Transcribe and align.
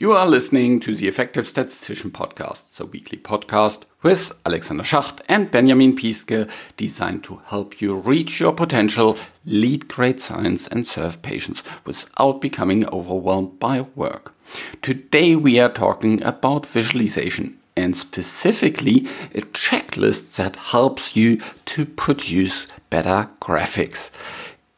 You 0.00 0.12
are 0.12 0.28
listening 0.28 0.78
to 0.80 0.94
the 0.94 1.08
Effective 1.08 1.48
Statistician 1.48 2.12
Podcast, 2.12 2.76
the 2.76 2.86
weekly 2.86 3.18
podcast 3.18 3.82
with 4.00 4.30
Alexander 4.46 4.84
Schacht 4.84 5.22
and 5.28 5.50
Benjamin 5.50 5.96
Piske, 5.96 6.48
designed 6.76 7.24
to 7.24 7.42
help 7.46 7.80
you 7.80 7.96
reach 7.96 8.38
your 8.38 8.52
potential, 8.52 9.18
lead 9.44 9.88
great 9.88 10.20
science, 10.20 10.68
and 10.68 10.86
serve 10.86 11.20
patients 11.22 11.64
without 11.84 12.40
becoming 12.40 12.88
overwhelmed 12.90 13.58
by 13.58 13.86
work. 13.96 14.36
Today 14.82 15.34
we 15.34 15.58
are 15.58 15.72
talking 15.72 16.22
about 16.22 16.64
visualization 16.64 17.58
and 17.76 17.96
specifically 17.96 19.08
a 19.34 19.40
checklist 19.40 20.36
that 20.36 20.54
helps 20.54 21.16
you 21.16 21.40
to 21.64 21.84
produce 21.84 22.68
better 22.88 23.28
graphics. 23.40 24.12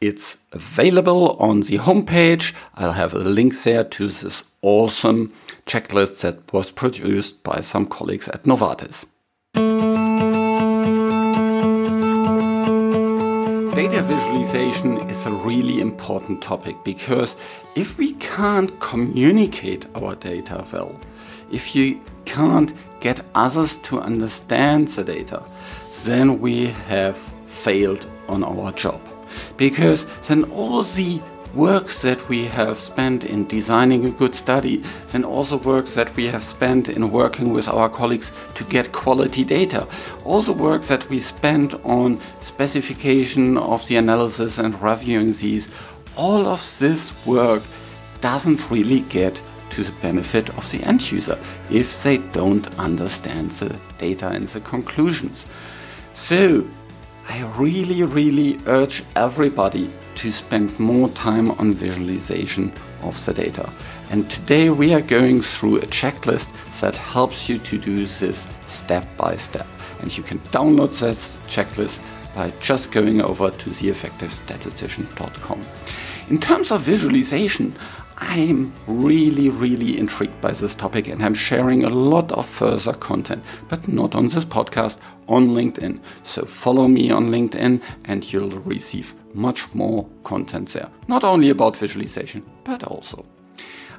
It's 0.01 0.37
available 0.51 1.35
on 1.39 1.61
the 1.61 1.77
homepage. 1.77 2.55
I'll 2.73 2.93
have 2.93 3.13
a 3.13 3.19
link 3.19 3.53
there 3.61 3.83
to 3.83 4.07
this 4.07 4.43
awesome 4.63 5.31
checklist 5.67 6.21
that 6.21 6.51
was 6.51 6.71
produced 6.71 7.43
by 7.43 7.61
some 7.61 7.85
colleagues 7.85 8.27
at 8.29 8.45
Novartis. 8.45 9.05
Data 13.75 14.01
visualization 14.01 14.97
is 15.07 15.27
a 15.27 15.31
really 15.31 15.79
important 15.79 16.41
topic 16.41 16.75
because 16.83 17.35
if 17.75 17.99
we 17.99 18.13
can't 18.13 18.79
communicate 18.79 19.85
our 19.93 20.15
data 20.15 20.65
well, 20.73 20.99
if 21.51 21.75
you 21.75 22.01
can't 22.25 22.73
get 23.01 23.23
others 23.35 23.77
to 23.79 23.99
understand 23.99 24.87
the 24.87 25.03
data, 25.03 25.43
then 26.05 26.39
we 26.39 26.67
have 26.87 27.17
failed 27.45 28.07
on 28.27 28.43
our 28.43 28.71
job 28.71 28.99
because 29.57 30.05
then 30.27 30.43
all 30.51 30.83
the 30.83 31.21
work 31.53 31.87
that 32.01 32.29
we 32.29 32.45
have 32.45 32.79
spent 32.79 33.25
in 33.25 33.45
designing 33.47 34.05
a 34.05 34.09
good 34.11 34.33
study, 34.33 34.77
then 35.09 35.23
also 35.23 35.57
work 35.57 35.85
that 35.87 36.15
we 36.15 36.25
have 36.25 36.43
spent 36.43 36.87
in 36.89 37.11
working 37.11 37.51
with 37.51 37.67
our 37.67 37.89
colleagues 37.89 38.31
to 38.55 38.63
get 38.65 38.91
quality 38.91 39.43
data, 39.43 39.87
also 40.23 40.53
work 40.53 40.81
that 40.83 41.07
we 41.09 41.19
spent 41.19 41.73
on 41.83 42.19
specification 42.41 43.57
of 43.57 43.85
the 43.87 43.97
analysis 43.97 44.59
and 44.59 44.81
reviewing 44.81 45.31
these, 45.33 45.69
all 46.15 46.45
of 46.47 46.59
this 46.79 47.13
work 47.25 47.63
doesn't 48.21 48.69
really 48.69 49.01
get 49.01 49.41
to 49.71 49.83
the 49.83 49.91
benefit 50.01 50.49
of 50.57 50.69
the 50.71 50.81
end 50.83 51.11
user 51.11 51.37
if 51.69 52.03
they 52.03 52.17
don't 52.17 52.77
understand 52.77 53.51
the 53.51 53.75
data 53.97 54.27
and 54.27 54.47
the 54.49 54.59
conclusions. 54.61 55.45
So 56.13 56.65
I 57.29 57.43
really, 57.57 58.03
really 58.03 58.59
urge 58.67 59.03
everybody 59.15 59.89
to 60.15 60.31
spend 60.31 60.79
more 60.79 61.09
time 61.09 61.51
on 61.51 61.73
visualization 61.73 62.71
of 63.01 63.23
the 63.25 63.33
data. 63.33 63.69
And 64.09 64.29
today 64.29 64.69
we 64.69 64.93
are 64.93 65.01
going 65.01 65.41
through 65.41 65.77
a 65.77 65.87
checklist 65.87 66.51
that 66.81 66.97
helps 66.97 67.47
you 67.47 67.59
to 67.59 67.77
do 67.77 68.05
this 68.05 68.47
step 68.65 69.07
by 69.17 69.37
step. 69.37 69.67
And 70.01 70.15
you 70.17 70.23
can 70.23 70.39
download 70.51 70.99
this 70.99 71.37
checklist 71.47 72.03
by 72.35 72.51
just 72.59 72.91
going 72.91 73.21
over 73.21 73.51
to 73.51 73.69
theeffectivestatistician.com. 73.69 75.61
In 76.29 76.39
terms 76.39 76.71
of 76.71 76.81
visualization, 76.81 77.73
I'm 78.23 78.71
really, 78.85 79.49
really 79.49 79.97
intrigued 79.97 80.39
by 80.41 80.51
this 80.51 80.75
topic 80.75 81.07
and 81.07 81.25
I'm 81.25 81.33
sharing 81.33 81.83
a 81.83 81.89
lot 81.89 82.31
of 82.31 82.45
further 82.45 82.93
content, 82.93 83.43
but 83.67 83.87
not 83.87 84.13
on 84.13 84.27
this 84.27 84.45
podcast, 84.45 84.99
on 85.27 85.49
LinkedIn. 85.49 85.99
So 86.23 86.45
follow 86.45 86.87
me 86.87 87.09
on 87.09 87.29
LinkedIn 87.29 87.81
and 88.05 88.31
you'll 88.31 88.51
receive 88.51 89.15
much 89.33 89.73
more 89.73 90.07
content 90.23 90.69
there. 90.69 90.89
Not 91.07 91.23
only 91.23 91.49
about 91.49 91.75
visualization, 91.75 92.43
but 92.63 92.83
also. 92.83 93.25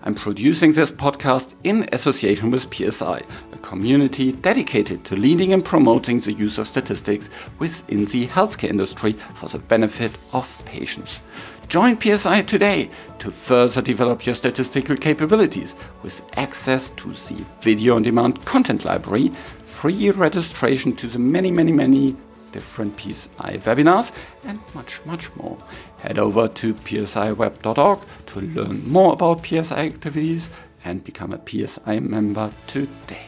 I'm 0.05 0.15
producing 0.15 0.73
this 0.73 0.91
podcast 0.91 1.55
in 1.65 1.89
association 1.93 2.50
with 2.50 2.73
PSI, 2.73 3.23
a 3.53 3.59
community 3.59 4.33
dedicated 4.33 5.05
to 5.05 5.17
leading 5.17 5.53
and 5.53 5.65
promoting 5.65 6.20
the 6.20 6.33
use 6.33 6.59
of 6.59 6.67
statistics 6.67 7.28
within 7.59 8.05
the 8.06 8.27
healthcare 8.28 8.70
industry 8.70 9.12
for 9.34 9.49
the 9.49 9.59
benefit 9.59 10.12
of 10.32 10.65
patients. 10.65 11.21
Join 11.69 12.00
PSI 12.00 12.43
today 12.43 12.91
to 13.19 13.31
further 13.31 13.81
develop 13.81 14.27
your 14.27 14.34
statistical 14.34 14.97
capabilities 14.97 15.75
with 16.03 16.23
access 16.39 16.91
to 16.91 17.12
the 17.12 17.45
video 17.61 17.97
on 17.97 18.03
demand 18.03 18.45
content 18.45 18.84
library, 18.84 19.28
free 19.65 20.11
registration 20.11 20.95
to 20.97 21.06
the 21.06 21.19
many, 21.19 21.50
many, 21.50 21.73
many 21.73 22.17
different 22.53 23.00
PSI 23.00 23.56
webinars, 23.59 24.12
and 24.45 24.61
much, 24.75 25.00
much 25.06 25.34
more. 25.37 25.56
Head 26.00 26.19
over 26.19 26.49
to 26.49 26.75
psiweb.org 26.75 28.00
to 28.27 28.41
learn 28.41 28.89
more 28.89 29.15
about 29.15 29.47
PSI 29.47 29.87
activities 29.87 30.50
and 30.84 31.03
become 31.03 31.33
a 31.33 31.41
PSI 31.49 32.00
member 32.00 32.53
today. 32.67 33.27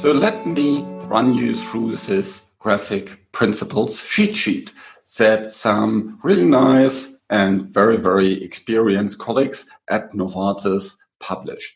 So 0.00 0.12
let 0.12 0.46
me 0.46 0.82
run 1.06 1.32
you 1.34 1.54
through 1.54 1.92
this 1.96 2.43
graphic 2.64 3.30
principles 3.32 4.02
cheat 4.08 4.34
sheet 4.34 4.72
that 5.18 5.46
some 5.46 6.18
really 6.24 6.46
nice 6.46 7.14
and 7.28 7.62
very, 7.62 7.98
very 7.98 8.42
experienced 8.42 9.18
colleagues 9.18 9.68
at 9.90 10.12
Novartis 10.12 10.96
published. 11.20 11.74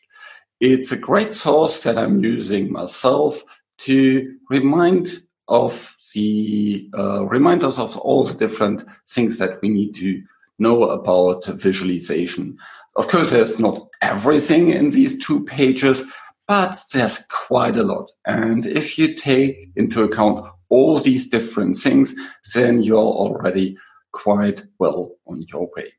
It's 0.59 0.91
a 0.91 0.97
great 0.97 1.33
source 1.33 1.83
that 1.83 1.97
I'm 1.97 2.23
using 2.23 2.71
myself 2.71 3.43
to 3.79 4.35
remind 4.49 5.23
of 5.47 5.95
the 6.13 6.89
uh, 6.97 7.25
remind 7.25 7.63
us 7.63 7.79
of 7.79 7.97
all 7.97 8.23
the 8.23 8.37
different 8.37 8.83
things 9.07 9.37
that 9.37 9.61
we 9.61 9.69
need 9.69 9.93
to 9.95 10.21
know 10.57 10.89
about 10.89 11.45
visualization. 11.45 12.57
Of 12.95 13.07
course, 13.07 13.31
there's 13.31 13.59
not 13.59 13.87
everything 14.01 14.69
in 14.69 14.89
these 14.89 15.23
two 15.23 15.43
pages, 15.45 16.03
but 16.47 16.75
there's 16.93 17.19
quite 17.29 17.77
a 17.77 17.83
lot. 17.83 18.11
And 18.25 18.65
if 18.65 18.97
you 18.97 19.15
take 19.15 19.55
into 19.75 20.03
account 20.03 20.45
all 20.69 20.99
these 20.99 21.29
different 21.29 21.75
things, 21.75 22.13
then 22.53 22.81
you're 22.81 22.97
already 22.97 23.77
quite 24.11 24.63
well 24.79 25.15
on 25.27 25.43
your 25.51 25.69
way. 25.75 25.91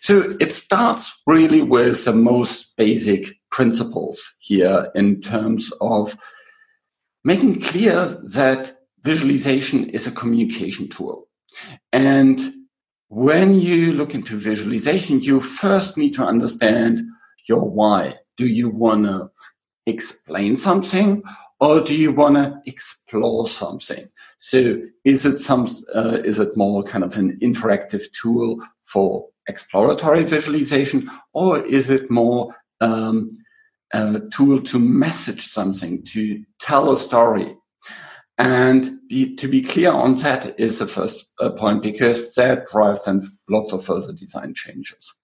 So 0.00 0.36
it 0.40 0.52
starts 0.52 1.22
really 1.26 1.62
with 1.62 2.04
the 2.04 2.12
most 2.12 2.76
basic 2.76 3.26
principles 3.50 4.36
here 4.40 4.90
in 4.94 5.20
terms 5.20 5.72
of 5.80 6.16
making 7.24 7.60
clear 7.60 8.06
that 8.34 8.76
visualization 9.02 9.88
is 9.90 10.06
a 10.06 10.12
communication 10.12 10.88
tool. 10.88 11.28
And 11.92 12.40
when 13.08 13.54
you 13.60 13.92
look 13.92 14.14
into 14.14 14.36
visualization, 14.36 15.20
you 15.20 15.40
first 15.40 15.96
need 15.96 16.14
to 16.14 16.24
understand 16.24 17.02
your 17.48 17.68
why. 17.68 18.14
Do 18.36 18.46
you 18.46 18.70
want 18.70 19.06
to 19.06 19.30
explain 19.86 20.56
something 20.56 21.22
or 21.60 21.80
do 21.80 21.94
you 21.94 22.12
want 22.12 22.36
to 22.36 22.60
explore 22.66 23.48
something? 23.48 24.08
So 24.38 24.82
is 25.04 25.24
it 25.24 25.38
some, 25.38 25.66
uh, 25.94 26.18
is 26.24 26.38
it 26.38 26.56
more 26.56 26.82
kind 26.82 27.02
of 27.02 27.16
an 27.16 27.38
interactive 27.42 28.04
tool 28.12 28.60
for 28.84 29.28
exploratory 29.48 30.24
visualization 30.24 31.10
or 31.32 31.64
is 31.64 31.88
it 31.88 32.10
more 32.10 32.54
um, 32.80 33.30
a 33.92 34.20
tool 34.32 34.60
to 34.62 34.78
message 34.78 35.46
something, 35.46 36.04
to 36.06 36.44
tell 36.58 36.92
a 36.92 36.98
story? 36.98 37.56
And 38.38 38.98
be, 39.08 39.34
to 39.36 39.48
be 39.48 39.62
clear 39.62 39.92
on 39.92 40.14
that 40.16 40.60
is 40.60 40.78
the 40.78 40.86
first 40.86 41.26
uh, 41.40 41.50
point 41.50 41.82
because 41.82 42.34
that 42.34 42.66
drives 42.70 43.06
then 43.06 43.22
lots 43.48 43.72
of 43.72 43.82
further 43.82 44.12
design 44.12 44.52
changes. 44.54 45.14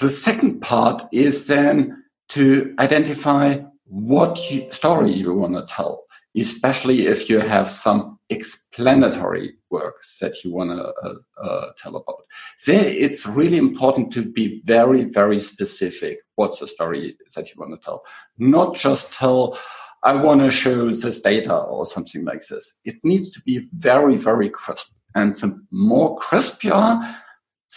The 0.00 0.08
second 0.08 0.60
part 0.60 1.02
is 1.10 1.48
then 1.48 2.04
to 2.30 2.74
identify 2.78 3.58
what 3.88 4.38
you, 4.50 4.70
story 4.70 5.12
you 5.12 5.34
want 5.34 5.54
to 5.54 5.74
tell, 5.74 6.04
especially 6.36 7.06
if 7.06 7.28
you 7.28 7.40
have 7.40 7.68
some 7.68 8.18
explanatory 8.30 9.54
works 9.70 10.18
that 10.20 10.44
you 10.44 10.52
want 10.52 10.70
to 10.70 10.84
uh, 10.84 11.42
uh, 11.42 11.72
tell 11.78 11.96
about. 11.96 12.22
There, 12.66 12.84
it's 12.84 13.26
really 13.26 13.56
important 13.56 14.12
to 14.12 14.30
be 14.30 14.60
very, 14.64 15.04
very 15.04 15.40
specific. 15.40 16.18
What's 16.34 16.58
the 16.58 16.68
story 16.68 17.16
that 17.34 17.48
you 17.48 17.54
want 17.58 17.80
to 17.80 17.84
tell? 17.84 18.04
Not 18.36 18.76
just 18.76 19.12
tell, 19.12 19.58
I 20.02 20.12
want 20.14 20.40
to 20.42 20.50
show 20.50 20.90
this 20.90 21.20
data 21.20 21.56
or 21.56 21.86
something 21.86 22.24
like 22.24 22.46
this. 22.46 22.78
It 22.84 22.96
needs 23.02 23.30
to 23.30 23.40
be 23.42 23.68
very, 23.72 24.16
very 24.16 24.50
crisp. 24.50 24.88
And 25.14 25.34
the 25.34 25.58
more 25.70 26.18
crisp 26.18 26.62
you 26.62 26.74
are, 26.74 27.16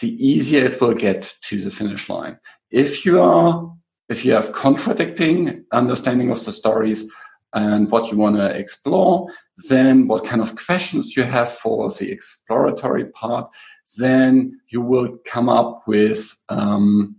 the 0.00 0.24
easier 0.24 0.66
it 0.66 0.80
will 0.80 0.94
get 0.94 1.34
to 1.42 1.60
the 1.60 1.70
finish 1.70 2.08
line. 2.08 2.38
If 2.70 3.04
you 3.04 3.20
are 3.20 3.74
if 4.12 4.26
you 4.26 4.32
have 4.32 4.52
contradicting 4.52 5.64
understanding 5.72 6.30
of 6.30 6.44
the 6.44 6.52
stories 6.52 7.10
and 7.54 7.90
what 7.90 8.10
you 8.10 8.16
want 8.18 8.36
to 8.36 8.56
explore, 8.56 9.26
then 9.68 10.06
what 10.06 10.24
kind 10.24 10.42
of 10.42 10.54
questions 10.54 11.16
you 11.16 11.22
have 11.22 11.50
for 11.50 11.90
the 11.90 12.10
exploratory 12.10 13.06
part, 13.06 13.50
then 13.98 14.60
you 14.68 14.80
will 14.80 15.18
come 15.24 15.48
up 15.48 15.82
with 15.86 16.34
um, 16.50 17.16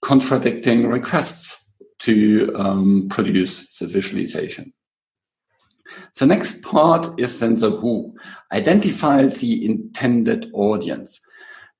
contradicting 0.00 0.86
requests 0.88 1.72
to 1.98 2.52
um, 2.56 3.08
produce 3.10 3.76
the 3.78 3.86
visualization. 3.86 4.72
The 6.18 6.26
next 6.26 6.62
part 6.62 7.18
is 7.18 7.40
then 7.40 7.56
the 7.58 7.70
who. 7.70 8.14
Identify 8.52 9.24
the 9.24 9.64
intended 9.64 10.50
audience. 10.54 11.20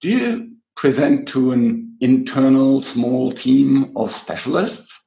do 0.00 0.10
you 0.10 0.59
present 0.80 1.28
to 1.28 1.52
an 1.52 1.94
internal 2.00 2.80
small 2.80 3.30
team 3.30 3.92
of 3.96 4.10
specialists? 4.10 4.98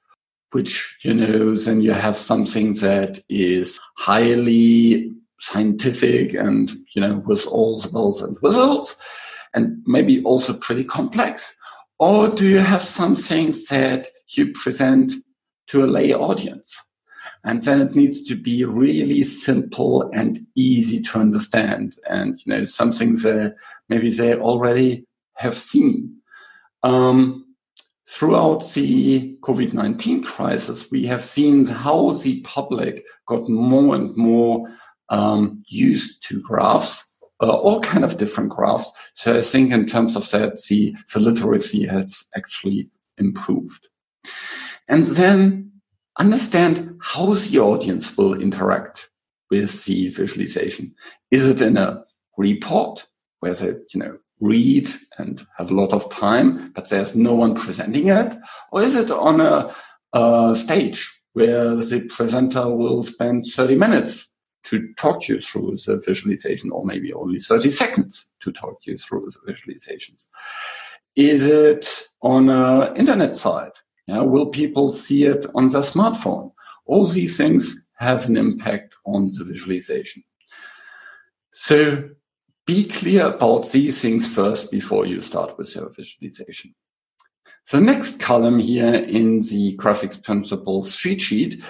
Which, 0.51 0.99
you 1.01 1.15
know, 1.15 1.55
then 1.55 1.81
you 1.81 1.93
have 1.93 2.15
something 2.15 2.73
that 2.73 3.17
is 3.27 3.79
highly 3.97 5.11
scientific 5.39 6.35
and, 6.35 6.71
you 6.95 7.01
know, 7.01 7.23
with 7.25 7.47
all 7.47 7.79
the 7.79 7.89
bells 7.89 8.21
and 8.21 8.37
whistles 8.41 9.01
and 9.55 9.81
maybe 9.87 10.23
also 10.23 10.53
pretty 10.53 10.83
complex? 10.83 11.55
Or 11.97 12.27
do 12.27 12.47
you 12.47 12.59
have 12.59 12.83
something 12.83 13.47
that 13.71 14.09
you 14.29 14.53
present 14.53 15.11
to 15.69 15.83
a 15.83 15.87
lay 15.87 16.13
audience? 16.13 16.71
And 17.43 17.63
then 17.63 17.81
it 17.81 17.95
needs 17.95 18.21
to 18.27 18.35
be 18.35 18.63
really 18.63 19.23
simple 19.23 20.07
and 20.13 20.45
easy 20.55 21.01
to 21.01 21.19
understand. 21.19 21.95
And, 22.07 22.39
you 22.45 22.53
know, 22.53 22.65
something 22.65 23.13
that 23.23 23.55
maybe 23.89 24.11
they 24.11 24.35
already 24.35 25.07
have 25.35 25.57
seen. 25.57 26.17
Um, 26.83 27.55
throughout 28.09 28.71
the 28.73 29.37
COVID-19 29.41 30.23
crisis, 30.23 30.91
we 30.91 31.05
have 31.07 31.23
seen 31.23 31.65
how 31.65 32.11
the 32.11 32.41
public 32.41 33.03
got 33.27 33.47
more 33.49 33.95
and 33.95 34.15
more 34.15 34.67
um, 35.09 35.63
used 35.67 36.23
to 36.27 36.41
graphs, 36.41 37.17
uh, 37.41 37.49
all 37.49 37.81
kind 37.81 38.03
of 38.03 38.17
different 38.17 38.49
graphs. 38.49 38.91
So 39.15 39.37
I 39.37 39.41
think 39.41 39.71
in 39.71 39.87
terms 39.87 40.15
of 40.15 40.29
that, 40.31 40.61
the, 40.69 40.95
the 41.13 41.19
literacy 41.19 41.85
has 41.87 42.23
actually 42.35 42.89
improved. 43.17 43.87
And 44.87 45.05
then 45.05 45.71
understand 46.19 46.97
how 47.01 47.33
the 47.33 47.59
audience 47.59 48.15
will 48.17 48.39
interact 48.39 49.09
with 49.49 49.85
the 49.85 50.09
visualization. 50.09 50.93
Is 51.31 51.47
it 51.47 51.61
in 51.61 51.77
a 51.77 52.03
report 52.37 53.05
where 53.39 53.53
they, 53.53 53.73
you 53.93 53.99
know, 53.99 54.17
read 54.43 54.89
and 55.17 55.45
have 55.57 55.71
a 55.71 55.73
lot 55.73 55.93
of 55.93 56.09
time, 56.11 56.71
but 56.73 56.89
there's 56.89 57.15
no 57.15 57.33
one 57.33 57.55
presenting 57.55 58.07
it? 58.07 58.35
Or 58.71 58.83
is 58.83 58.95
it 58.95 59.09
on 59.09 59.41
a, 59.41 59.73
a 60.13 60.55
stage 60.55 61.09
where 61.33 61.75
the 61.75 62.01
presenter 62.09 62.69
will 62.69 63.03
spend 63.03 63.45
30 63.45 63.75
minutes 63.75 64.27
to 64.65 64.93
talk 64.97 65.27
you 65.27 65.41
through 65.41 65.77
the 65.85 66.01
visualization 66.05 66.71
or 66.71 66.85
maybe 66.85 67.13
only 67.13 67.39
30 67.39 67.69
seconds 67.69 68.27
to 68.41 68.51
talk 68.51 68.77
you 68.85 68.97
through 68.97 69.29
the 69.29 69.51
visualizations? 69.51 70.27
Is 71.15 71.45
it 71.45 72.03
on 72.21 72.49
an 72.49 72.95
internet 72.97 73.35
site? 73.35 73.81
Yeah, 74.07 74.21
will 74.21 74.47
people 74.47 74.91
see 74.91 75.23
it 75.25 75.45
on 75.55 75.69
their 75.69 75.81
smartphone? 75.81 76.51
All 76.85 77.05
these 77.05 77.37
things 77.37 77.87
have 77.95 78.27
an 78.27 78.35
impact 78.35 78.93
on 79.05 79.29
the 79.37 79.45
visualization. 79.45 80.23
So 81.53 82.09
be 82.65 82.85
clear 82.85 83.27
about 83.27 83.69
these 83.71 84.01
things 84.01 84.33
first 84.33 84.71
before 84.71 85.05
you 85.05 85.21
start 85.21 85.57
with 85.57 85.75
your 85.75 85.89
visualization. 85.89 86.73
The 87.71 87.81
next 87.81 88.19
column 88.19 88.59
here 88.59 88.93
in 88.93 89.39
the 89.39 89.75
graphics 89.77 90.21
principles 90.21 90.95
cheat 90.95 91.21
sheet 91.21 91.63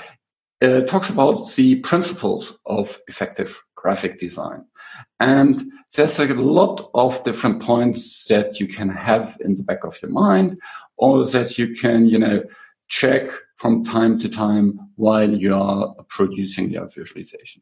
uh, 0.61 0.81
talks 0.81 1.09
about 1.09 1.51
the 1.55 1.75
principles 1.81 2.57
of 2.65 2.99
effective 3.07 3.63
graphic 3.75 4.19
design. 4.19 4.65
And 5.19 5.61
there's 5.95 6.19
a 6.19 6.33
lot 6.33 6.89
of 6.93 7.23
different 7.23 7.61
points 7.61 8.25
that 8.27 8.59
you 8.59 8.67
can 8.67 8.89
have 8.89 9.37
in 9.41 9.55
the 9.55 9.63
back 9.63 9.83
of 9.83 10.01
your 10.01 10.11
mind 10.11 10.59
or 10.97 11.25
that 11.25 11.57
you 11.57 11.75
can, 11.75 12.07
you 12.07 12.17
know, 12.17 12.43
check 12.87 13.27
from 13.57 13.83
time 13.83 14.19
to 14.19 14.29
time 14.29 14.79
while 14.95 15.29
you 15.29 15.55
are 15.55 15.93
producing 16.09 16.69
your 16.69 16.87
visualization. 16.89 17.61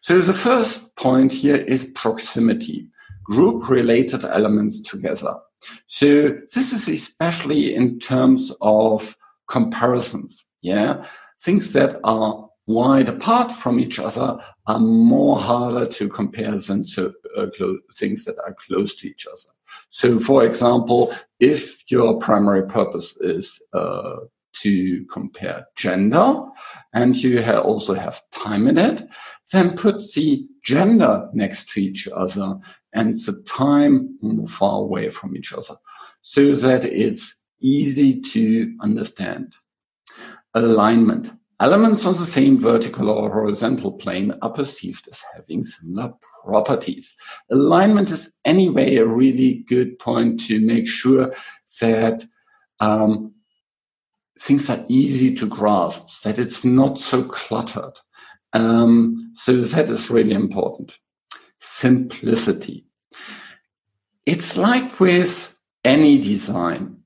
So 0.00 0.20
the 0.20 0.34
first 0.34 0.96
point 0.96 1.32
here 1.32 1.56
is 1.56 1.92
proximity, 1.94 2.88
group 3.24 3.68
related 3.68 4.24
elements 4.24 4.80
together. 4.80 5.36
So 5.86 6.38
this 6.54 6.72
is 6.72 6.88
especially 6.88 7.74
in 7.74 7.98
terms 7.98 8.52
of 8.60 9.16
comparisons. 9.48 10.46
Yeah. 10.62 11.04
Things 11.40 11.72
that 11.72 12.00
are 12.04 12.48
wide 12.66 13.08
apart 13.08 13.52
from 13.52 13.78
each 13.78 13.98
other 13.98 14.38
are 14.66 14.80
more 14.80 15.38
harder 15.38 15.86
to 15.86 16.08
compare 16.08 16.56
than 16.56 16.84
to 16.84 17.12
uh, 17.36 17.46
things 17.94 18.24
that 18.24 18.38
are 18.44 18.54
close 18.54 18.96
to 18.96 19.08
each 19.08 19.26
other. 19.26 19.52
So, 19.90 20.18
for 20.18 20.44
example, 20.44 21.12
if 21.38 21.90
your 21.90 22.18
primary 22.18 22.66
purpose 22.66 23.16
is 23.18 23.60
uh, 23.72 24.16
to 24.62 25.04
compare 25.06 25.66
gender 25.76 26.42
and 26.92 27.16
you 27.16 27.42
ha 27.42 27.58
also 27.58 27.94
have 27.94 28.22
time 28.30 28.66
in 28.68 28.78
it, 28.78 29.02
then 29.52 29.76
put 29.76 30.02
the 30.14 30.46
gender 30.62 31.28
next 31.32 31.68
to 31.70 31.80
each 31.80 32.08
other 32.08 32.58
and 32.92 33.12
the 33.12 33.42
time 33.46 34.18
far 34.48 34.80
away 34.80 35.10
from 35.10 35.36
each 35.36 35.52
other 35.52 35.76
so 36.22 36.54
that 36.54 36.84
it's 36.84 37.44
easy 37.60 38.20
to 38.20 38.76
understand. 38.80 39.54
Alignment. 40.54 41.32
Elements 41.58 42.04
on 42.04 42.14
the 42.14 42.26
same 42.26 42.58
vertical 42.58 43.08
or 43.08 43.30
horizontal 43.30 43.92
plane 43.92 44.34
are 44.42 44.50
perceived 44.50 45.08
as 45.08 45.22
having 45.34 45.64
similar 45.64 46.12
properties. 46.44 47.16
Alignment 47.50 48.10
is 48.10 48.36
anyway 48.44 48.96
a 48.96 49.06
really 49.06 49.64
good 49.68 49.98
point 49.98 50.38
to 50.46 50.60
make 50.60 50.86
sure 50.86 51.32
that 51.80 52.22
um, 52.80 53.32
things 54.40 54.68
are 54.70 54.84
easy 54.88 55.34
to 55.34 55.46
grasp, 55.46 56.22
that 56.22 56.38
it's 56.38 56.64
not 56.64 56.98
so 56.98 57.22
cluttered. 57.24 57.98
Um, 58.52 59.32
so 59.34 59.60
that 59.60 59.88
is 59.88 60.10
really 60.10 60.32
important. 60.32 60.98
Simplicity. 61.58 62.86
It's 64.24 64.56
like 64.56 64.98
with 65.00 65.58
any 65.84 66.18
design. 66.20 66.98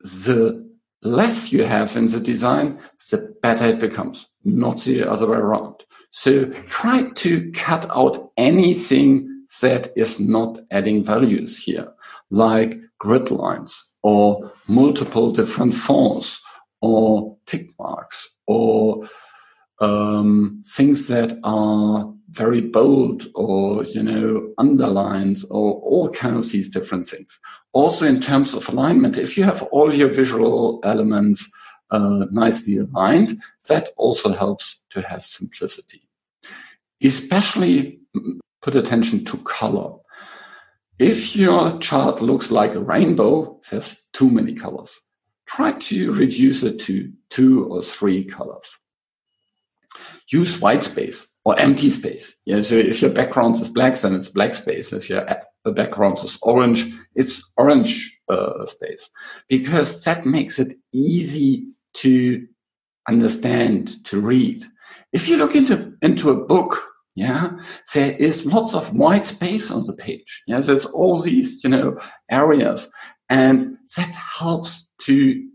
The 0.00 0.66
less 1.02 1.52
you 1.52 1.64
have 1.64 1.96
in 1.96 2.06
the 2.06 2.20
design, 2.20 2.78
the 3.10 3.34
better 3.42 3.66
it 3.66 3.80
becomes, 3.80 4.28
not 4.44 4.82
the 4.82 5.08
other 5.10 5.26
way 5.28 5.36
around. 5.36 5.84
So 6.10 6.46
try 6.70 7.02
to 7.02 7.50
cut 7.52 7.86
out 7.90 8.32
anything 8.36 9.44
that 9.60 9.88
is 9.96 10.20
not 10.20 10.60
adding 10.70 11.04
values 11.04 11.62
here, 11.62 11.92
like 12.30 12.78
grid 12.98 13.30
lines 13.30 13.84
or 14.02 14.50
multiple 14.68 15.32
different 15.32 15.74
fonts 15.74 16.40
or 16.80 17.36
tick 17.46 17.70
marks 17.78 18.36
or 18.46 19.06
um, 19.80 20.62
things 20.66 21.08
that 21.08 21.38
are 21.44 22.12
very 22.30 22.60
bold 22.60 23.26
or 23.34 23.84
you 23.84 24.02
know 24.02 24.52
underlines 24.58 25.44
or 25.44 25.74
all 25.80 26.10
kind 26.10 26.36
of 26.36 26.50
these 26.50 26.68
different 26.68 27.06
things. 27.06 27.38
Also 27.72 28.04
in 28.06 28.20
terms 28.20 28.54
of 28.54 28.68
alignment 28.68 29.16
if 29.16 29.36
you 29.36 29.44
have 29.44 29.62
all 29.64 29.94
your 29.94 30.08
visual 30.10 30.80
elements 30.84 31.50
uh, 31.90 32.26
nicely 32.30 32.76
aligned 32.76 33.38
that 33.68 33.90
also 33.96 34.32
helps 34.32 34.82
to 34.90 35.00
have 35.00 35.24
simplicity. 35.24 36.02
Especially 37.02 38.00
put 38.60 38.76
attention 38.76 39.24
to 39.24 39.38
color. 39.38 39.94
If 40.98 41.36
your 41.36 41.78
chart 41.78 42.20
looks 42.20 42.50
like 42.50 42.74
a 42.74 42.80
rainbow 42.80 43.60
there's 43.70 44.02
too 44.12 44.28
many 44.28 44.54
colors 44.54 45.00
try 45.48 45.72
to 45.72 46.12
reduce 46.12 46.62
it 46.62 46.78
to 46.80 47.12
two 47.30 47.64
or 47.64 47.82
three 47.82 48.24
colors 48.24 48.78
use 50.30 50.60
white 50.60 50.84
space 50.84 51.26
or 51.44 51.58
empty 51.58 51.90
space. 51.90 52.36
Yeah, 52.44 52.60
so 52.60 52.74
if 52.76 53.00
your 53.00 53.10
background 53.10 53.56
is 53.56 53.68
black, 53.68 53.96
then 53.96 54.14
it's 54.14 54.28
black 54.28 54.54
space. 54.54 54.92
If 54.92 55.08
your 55.08 55.26
background 55.74 56.18
is 56.24 56.38
orange, 56.42 56.92
it's 57.14 57.42
orange 57.56 58.20
uh, 58.28 58.66
space, 58.66 59.08
because 59.48 60.04
that 60.04 60.26
makes 60.26 60.58
it 60.58 60.74
easy 60.92 61.66
to 61.94 62.46
understand, 63.08 64.04
to 64.04 64.20
read. 64.20 64.64
If 65.12 65.28
you 65.28 65.36
look 65.36 65.56
into 65.56 65.94
into 66.02 66.30
a 66.30 66.44
book, 66.44 66.82
yeah, 67.14 67.52
there 67.94 68.14
is 68.16 68.46
lots 68.46 68.74
of 68.74 68.94
white 68.94 69.26
space 69.26 69.70
on 69.70 69.84
the 69.84 69.94
page. 69.94 70.42
Yeah, 70.46 70.60
there's 70.60 70.86
all 70.86 71.20
these 71.20 71.64
you 71.64 71.70
know 71.70 71.98
areas, 72.30 72.90
and 73.30 73.78
that 73.96 74.14
helps 74.14 74.87
to 75.02 75.48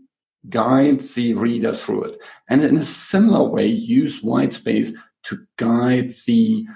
guide 0.48 1.00
the 1.00 1.34
reader 1.34 1.74
through 1.74 2.04
it. 2.04 2.22
And 2.48 2.62
in 2.62 2.76
a 2.76 2.84
similar 2.84 3.48
way, 3.48 3.66
use 3.66 4.22
white 4.22 4.54
space 4.54 4.92
to 5.24 5.38
guide 5.56 6.10
the 6.26 6.66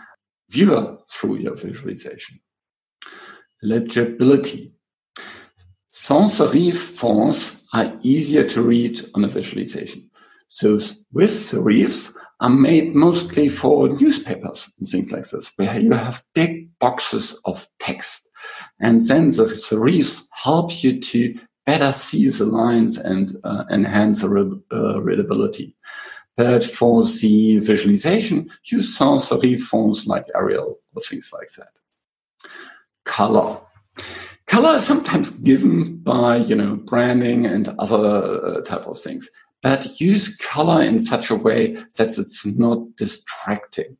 viewer 0.51 0.99
through 1.11 1.37
your 1.37 1.57
visualization. 1.57 2.41
Legibility. 3.63 4.73
Sans 5.93 6.33
serif 6.33 6.77
fonts 6.77 7.63
are 7.73 7.99
easier 8.03 8.49
to 8.49 8.63
read 8.63 9.11
on 9.15 9.25
a 9.25 9.29
visualization. 9.29 10.09
Those 10.63 11.01
with 11.13 11.31
serifs 11.31 12.15
are 12.41 12.49
made 12.49 12.95
mostly 12.95 13.49
for 13.49 13.89
newspapers 13.89 14.71
and 14.79 14.89
things 14.89 15.13
like 15.13 15.29
this, 15.29 15.53
where 15.57 15.79
you 15.79 15.93
have 15.93 16.25
big 16.35 16.71
boxes 16.79 17.39
of 17.45 17.67
text. 17.81 18.31
And 18.81 19.07
then 19.07 19.31
the 19.31 19.47
serifs 19.47 20.27
help 20.33 20.83
you 20.83 21.01
to 21.01 21.35
better 21.69 21.93
see 21.93 22.31
the 22.31 22.47
lines 22.47 22.97
and 22.97 23.37
uh, 23.45 23.65
enhance 23.71 24.23
the 24.23 24.29
re 24.31 24.45
uh, 24.73 25.03
readability. 25.03 25.77
But 26.35 26.65
for 26.65 27.05
the 27.05 27.59
visualization, 27.59 28.49
use 28.65 28.97
sans 28.97 29.29
serif 29.29 29.61
fonts 29.71 30.07
like 30.07 30.27
Arial 30.35 30.71
or 30.95 31.03
things 31.03 31.31
like 31.37 31.51
that. 31.59 31.73
Color. 33.05 33.61
Color 34.47 34.79
is 34.79 34.87
sometimes 34.87 35.29
given 35.51 35.99
by, 35.99 36.39
you 36.39 36.57
know, 36.61 36.77
branding 36.77 37.45
and 37.45 37.69
other 37.79 38.07
uh, 38.47 38.61
type 38.63 38.87
of 38.87 38.99
things, 38.99 39.29
but 39.63 40.01
use 40.01 40.37
color 40.39 40.81
in 40.83 40.99
such 40.99 41.29
a 41.29 41.41
way 41.47 41.77
that 41.99 42.17
it's 42.17 42.47
not 42.47 42.79
distracting. 42.97 43.99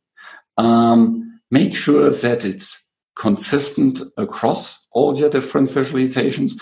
Um, 0.57 1.39
make 1.51 1.75
sure 1.75 2.09
that 2.09 2.45
it's 2.45 2.69
consistent 3.15 4.01
across 4.17 4.87
all 4.91 5.15
your 5.15 5.29
different 5.29 5.69
visualizations 5.69 6.53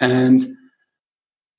and 0.00 0.56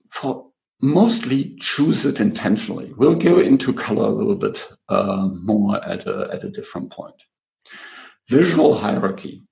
for 0.09 0.51
mostly 0.81 1.55
choose 1.59 2.05
it 2.05 2.19
intentionally. 2.19 2.91
We'll 2.97 3.15
go 3.15 3.39
into 3.39 3.71
color 3.71 4.05
a 4.05 4.09
little 4.09 4.35
bit 4.35 4.67
uh, 4.89 5.29
more 5.43 5.83
at 5.85 6.07
a, 6.07 6.29
at 6.33 6.43
a 6.43 6.49
different 6.49 6.91
point. 6.91 7.15
Visual 8.27 8.75
hierarchy. 8.75 9.43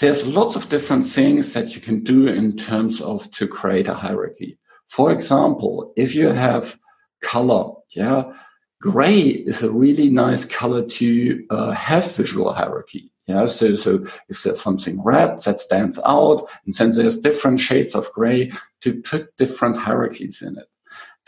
There's 0.00 0.26
lots 0.26 0.56
of 0.56 0.68
different 0.68 1.06
things 1.06 1.52
that 1.54 1.74
you 1.74 1.80
can 1.80 2.02
do 2.04 2.28
in 2.28 2.56
terms 2.56 3.00
of 3.00 3.30
to 3.32 3.46
create 3.46 3.88
a 3.88 3.94
hierarchy. 3.94 4.58
For 4.88 5.10
example, 5.10 5.92
if 5.96 6.14
you 6.14 6.28
have 6.28 6.78
color, 7.22 7.72
yeah, 7.90 8.32
gray 8.82 9.20
is 9.20 9.62
a 9.62 9.70
really 9.70 10.10
nice 10.10 10.44
color 10.44 10.84
to 10.84 11.46
uh, 11.50 11.70
have 11.70 12.14
visual 12.16 12.52
hierarchy. 12.52 13.10
Yeah, 13.28 13.46
so 13.46 13.76
so 13.76 14.04
if 14.28 14.42
there's 14.42 14.60
something 14.60 15.00
red 15.02 15.38
that 15.44 15.60
stands 15.60 15.98
out, 16.04 16.50
and 16.66 16.74
then 16.74 16.90
there's 16.90 17.16
different 17.16 17.60
shades 17.60 17.94
of 17.94 18.12
gray 18.12 18.50
to 18.80 19.00
put 19.02 19.34
different 19.36 19.76
hierarchies 19.76 20.42
in 20.42 20.58
it. 20.58 20.66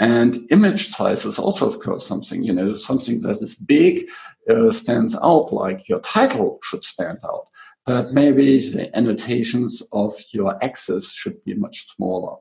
And 0.00 0.44
image 0.50 0.88
size 0.88 1.24
is 1.24 1.38
also, 1.38 1.68
of 1.68 1.78
course, 1.78 2.04
something, 2.04 2.42
you 2.42 2.52
know, 2.52 2.74
something 2.74 3.20
that 3.22 3.40
is 3.40 3.54
big 3.54 4.08
uh, 4.50 4.72
stands 4.72 5.14
out, 5.14 5.52
like 5.52 5.88
your 5.88 6.00
title 6.00 6.58
should 6.64 6.84
stand 6.84 7.18
out. 7.24 7.46
But 7.86 8.12
maybe 8.12 8.58
the 8.58 8.94
annotations 8.96 9.80
of 9.92 10.16
your 10.32 10.62
axis 10.64 11.12
should 11.12 11.44
be 11.44 11.54
much 11.54 11.86
smaller. 11.94 12.38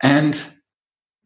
And 0.00 0.42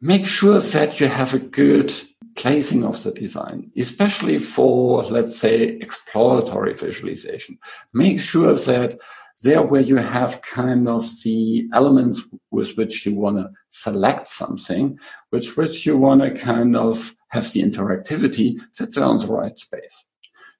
make 0.00 0.27
sure 0.27 0.59
that 0.59 0.99
you 0.99 1.07
have 1.07 1.33
a 1.33 1.38
good 1.38 1.93
placing 2.38 2.85
of 2.85 3.02
the 3.02 3.11
design, 3.11 3.71
especially 3.76 4.38
for, 4.38 5.02
let's 5.04 5.37
say, 5.37 5.62
exploratory 5.80 6.73
visualization. 6.73 7.59
Make 7.92 8.21
sure 8.21 8.54
that 8.54 9.00
there 9.42 9.62
where 9.62 9.80
you 9.80 9.97
have 9.97 10.42
kind 10.42 10.88
of 10.88 11.04
the 11.25 11.68
elements 11.73 12.23
with 12.52 12.76
which 12.76 13.04
you 13.04 13.14
want 13.14 13.38
to 13.38 13.50
select 13.71 14.28
something, 14.28 14.99
with 15.33 15.57
which 15.57 15.85
you 15.85 15.97
want 15.97 16.23
to 16.23 16.30
kind 16.30 16.76
of 16.76 17.12
have 17.30 17.52
the 17.52 17.62
interactivity, 17.62 18.61
that 18.78 18.95
they're 18.95 19.04
on 19.04 19.18
the 19.18 19.26
right 19.26 19.59
space. 19.59 20.04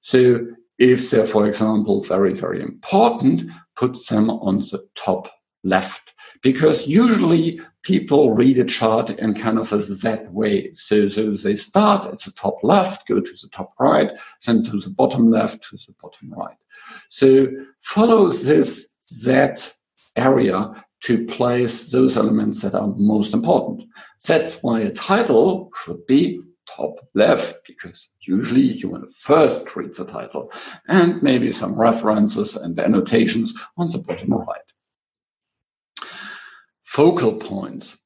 So 0.01 0.47
if 0.77 1.09
they're, 1.09 1.25
for 1.25 1.47
example, 1.47 2.03
very, 2.03 2.33
very 2.33 2.61
important, 2.61 3.49
put 3.77 3.97
them 4.07 4.29
on 4.29 4.59
the 4.59 4.85
top 4.95 5.29
left 5.63 6.13
because 6.41 6.87
usually 6.87 7.59
people 7.89 8.35
read 8.35 8.59
a 8.59 8.63
chart 8.63 9.09
in 9.09 9.33
kind 9.33 9.57
of 9.57 9.73
a 9.73 9.81
Z 9.81 10.17
way. 10.29 10.71
So, 10.75 11.07
so 11.07 11.31
they 11.31 11.55
start 11.55 12.05
at 12.05 12.19
the 12.19 12.31
top 12.35 12.57
left, 12.61 13.07
go 13.07 13.19
to 13.19 13.31
the 13.41 13.49
top 13.51 13.73
right, 13.79 14.11
then 14.45 14.63
to 14.65 14.79
the 14.79 14.91
bottom 14.91 15.31
left, 15.31 15.63
to 15.63 15.77
the 15.77 15.95
bottom 15.99 16.31
right. 16.31 16.59
So 17.09 17.47
follow 17.79 18.29
this 18.29 18.95
Z 19.11 19.71
area 20.15 20.85
to 21.05 21.25
place 21.25 21.89
those 21.89 22.15
elements 22.15 22.61
that 22.61 22.75
are 22.75 22.93
most 22.95 23.33
important. 23.33 23.89
That's 24.23 24.61
why 24.61 24.81
a 24.81 24.91
title 24.91 25.71
should 25.83 26.05
be 26.05 26.41
top 26.67 26.99
left, 27.15 27.65
because 27.65 28.07
usually 28.21 28.61
you 28.61 28.89
want 28.89 29.05
to 29.05 29.13
first 29.17 29.75
read 29.75 29.95
the 29.95 30.05
title 30.05 30.51
and 30.87 31.23
maybe 31.23 31.49
some 31.49 31.73
references 31.73 32.55
and 32.55 32.79
annotations 32.79 33.51
on 33.77 33.89
the 33.89 33.97
bottom 33.97 34.31
right. 34.33 34.68
Focal 36.89 37.35
points. 37.35 37.99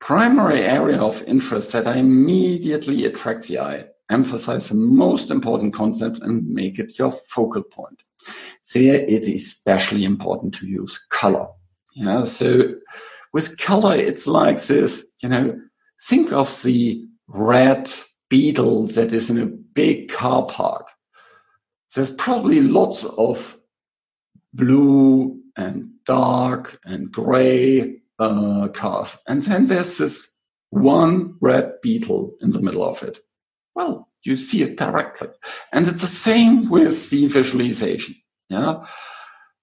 Primary 0.00 0.60
area 0.60 1.00
of 1.00 1.22
interest 1.22 1.72
that 1.72 1.86
immediately 1.96 3.06
attracts 3.06 3.48
the 3.48 3.58
eye. 3.58 3.86
Emphasize 4.10 4.68
the 4.68 4.74
most 4.74 5.30
important 5.30 5.72
concept 5.72 6.18
and 6.18 6.46
make 6.46 6.78
it 6.78 6.98
your 6.98 7.10
focal 7.10 7.62
point. 7.62 8.02
There 8.74 9.00
it 9.00 9.22
is 9.24 9.46
especially 9.46 10.04
important 10.04 10.54
to 10.56 10.66
use 10.66 10.98
color. 11.08 11.46
Yeah, 11.94 12.24
so 12.24 12.74
with 13.32 13.56
color, 13.56 13.96
it's 13.96 14.26
like 14.26 14.60
this, 14.62 15.10
you 15.22 15.30
know, 15.30 15.58
think 16.02 16.30
of 16.30 16.62
the 16.62 17.02
red 17.28 17.90
beetle 18.28 18.88
that 18.88 19.14
is 19.14 19.30
in 19.30 19.38
a 19.38 19.46
big 19.46 20.10
car 20.10 20.44
park. 20.44 20.90
There's 21.94 22.10
probably 22.10 22.60
lots 22.60 23.04
of 23.04 23.58
blue 24.52 25.40
and 25.56 25.88
dark 26.04 26.78
and 26.84 27.10
gray 27.10 27.97
uh, 28.18 28.68
cars. 28.68 29.18
And 29.26 29.42
then 29.42 29.66
there's 29.66 29.98
this 29.98 30.30
one 30.70 31.36
red 31.40 31.74
beetle 31.82 32.34
in 32.40 32.50
the 32.50 32.60
middle 32.60 32.84
of 32.84 33.02
it. 33.02 33.20
Well, 33.74 34.08
you 34.22 34.36
see 34.36 34.62
it 34.62 34.76
directly. 34.76 35.28
And 35.72 35.86
it's 35.86 36.00
the 36.00 36.06
same 36.06 36.68
with 36.68 37.10
the 37.10 37.26
visualization. 37.26 38.14
Yeah. 38.48 38.84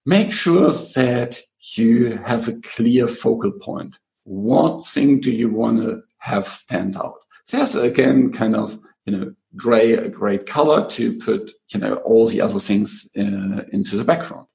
Make 0.05 0.31
sure 0.31 0.71
that 0.71 1.41
you 1.75 2.17
have 2.25 2.47
a 2.47 2.53
clear 2.61 3.07
focal 3.07 3.51
point. 3.51 3.97
What 4.23 4.85
thing 4.85 5.19
do 5.19 5.31
you 5.31 5.49
want 5.49 5.81
to 5.81 6.01
have 6.19 6.47
stand 6.47 6.95
out? 6.95 7.15
There's 7.51 7.75
again 7.75 8.31
kind 8.31 8.55
of, 8.55 8.79
you 9.05 9.17
know, 9.17 9.33
gray, 9.55 9.93
a 9.93 10.09
great 10.09 10.45
color 10.45 10.87
to 10.89 11.17
put, 11.17 11.51
you 11.69 11.79
know, 11.79 11.95
all 11.97 12.27
the 12.27 12.41
other 12.41 12.59
things 12.59 13.07
uh, 13.17 13.63
into 13.71 13.97
the 13.97 14.03
background. 14.03 14.47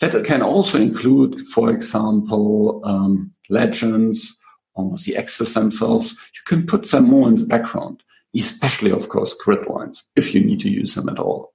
That 0.00 0.24
can 0.24 0.42
also 0.42 0.78
include, 0.78 1.40
for 1.40 1.70
example, 1.70 2.82
um, 2.84 3.32
legends 3.48 4.36
or 4.74 4.96
the 4.98 5.16
axes 5.16 5.54
themselves. 5.54 6.12
You 6.12 6.42
can 6.46 6.66
put 6.66 6.90
them 6.90 7.04
more 7.04 7.28
in 7.28 7.36
the 7.36 7.46
background, 7.46 8.02
especially, 8.34 8.90
of 8.90 9.08
course, 9.08 9.34
grid 9.34 9.66
lines, 9.66 10.04
if 10.14 10.34
you 10.34 10.44
need 10.44 10.60
to 10.60 10.68
use 10.68 10.94
them 10.94 11.08
at 11.08 11.18
all. 11.18 11.54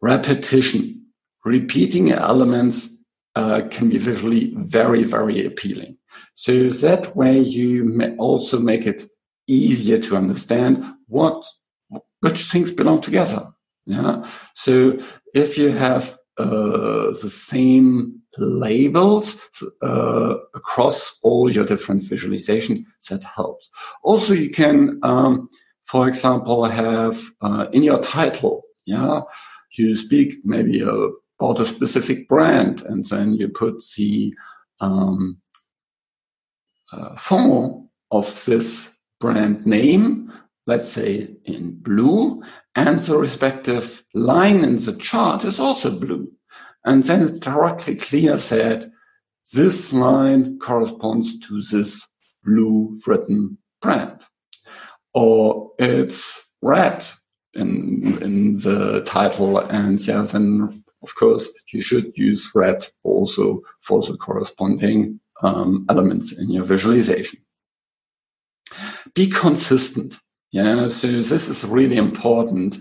Repetition. 0.00 1.06
Repeating 1.44 2.10
elements 2.10 2.88
uh, 3.36 3.62
can 3.70 3.88
be 3.88 3.98
visually 3.98 4.52
very, 4.56 5.04
very 5.04 5.46
appealing. 5.46 5.96
So 6.34 6.70
that 6.70 7.14
way 7.14 7.38
you 7.38 7.84
may 7.84 8.16
also 8.16 8.58
make 8.58 8.86
it 8.86 9.08
easier 9.46 9.98
to 9.98 10.16
understand 10.16 10.84
what 11.06 11.46
which 12.20 12.50
things 12.50 12.72
belong 12.72 13.00
together. 13.00 13.46
Yeah. 13.84 14.28
So 14.54 14.98
if 15.34 15.56
you 15.56 15.68
have 15.68 16.18
uh, 16.38 17.06
the 17.22 17.30
same 17.30 18.20
labels 18.38 19.40
uh, 19.82 20.34
across 20.54 21.18
all 21.22 21.50
your 21.50 21.64
different 21.64 22.02
visualization 22.02 22.84
that 23.08 23.24
helps. 23.24 23.70
Also, 24.02 24.34
you 24.34 24.50
can, 24.50 24.98
um, 25.02 25.48
for 25.84 26.08
example, 26.08 26.64
have 26.64 27.18
uh, 27.40 27.66
in 27.72 27.82
your 27.82 28.02
title, 28.02 28.62
yeah, 28.84 29.22
you 29.72 29.94
speak 29.94 30.34
maybe 30.44 30.82
about 30.82 31.60
a 31.60 31.66
specific 31.66 32.28
brand, 32.28 32.82
and 32.82 33.06
then 33.06 33.32
you 33.34 33.48
put 33.48 33.82
the 33.96 34.34
um, 34.80 35.40
uh, 36.92 37.16
font 37.16 37.88
of 38.10 38.44
this 38.44 38.90
brand 39.20 39.66
name 39.66 40.32
let's 40.66 40.88
say 40.88 41.36
in 41.44 41.76
blue, 41.80 42.42
and 42.74 43.00
the 43.00 43.16
respective 43.16 44.04
line 44.14 44.64
in 44.64 44.76
the 44.76 44.96
chart 45.00 45.44
is 45.44 45.60
also 45.60 45.96
blue. 45.98 46.30
And 46.84 47.02
then 47.04 47.22
it's 47.22 47.40
directly 47.40 47.96
clear 47.96 48.36
that 48.36 48.90
this 49.52 49.92
line 49.92 50.58
corresponds 50.58 51.38
to 51.40 51.62
this 51.62 52.06
blue 52.44 52.98
written 53.06 53.58
brand. 53.80 54.22
Or 55.14 55.72
it's 55.78 56.50
red 56.62 57.04
in, 57.54 58.18
in 58.22 58.54
the 58.54 59.02
title. 59.06 59.58
And 59.58 60.00
yes, 60.06 60.34
and 60.34 60.82
of 61.02 61.14
course, 61.14 61.48
you 61.72 61.80
should 61.80 62.12
use 62.16 62.50
red 62.54 62.86
also 63.02 63.62
for 63.82 64.02
the 64.02 64.16
corresponding 64.16 65.20
um, 65.42 65.86
elements 65.88 66.32
in 66.32 66.50
your 66.50 66.64
visualization. 66.64 67.40
Be 69.14 69.28
consistent. 69.28 70.18
Yeah, 70.52 70.88
so 70.88 71.08
this 71.08 71.48
is 71.48 71.64
really 71.64 71.96
important. 71.96 72.78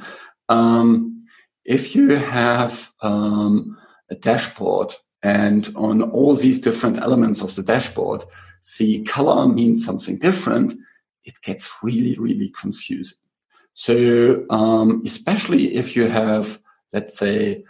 Um, 0.50 1.26
if 1.66 1.96
you 1.96 2.10
have 2.10 2.92
um, 3.02 3.78
a 4.10 4.16
dashboard 4.16 4.94
and 5.24 5.72
on 5.76 6.04
all 6.04 6.36
these 6.36 6.60
different 6.60 7.00
elements 7.00 7.42
of 7.42 7.56
the 7.56 7.64
dashboard, 7.64 8.24
the 8.78 9.04
color 9.04 9.48
means 9.48 9.84
something 9.84 10.18
different, 10.18 10.74
it 11.24 11.34
gets 11.42 11.72
really, 11.82 12.16
really 12.18 12.50
confusing. 12.50 13.18
So, 13.74 14.46
um, 14.50 15.02
especially 15.06 15.76
if 15.76 15.96
you 15.96 16.08
have, 16.08 16.60
let's 16.94 17.18
say, 17.18 17.64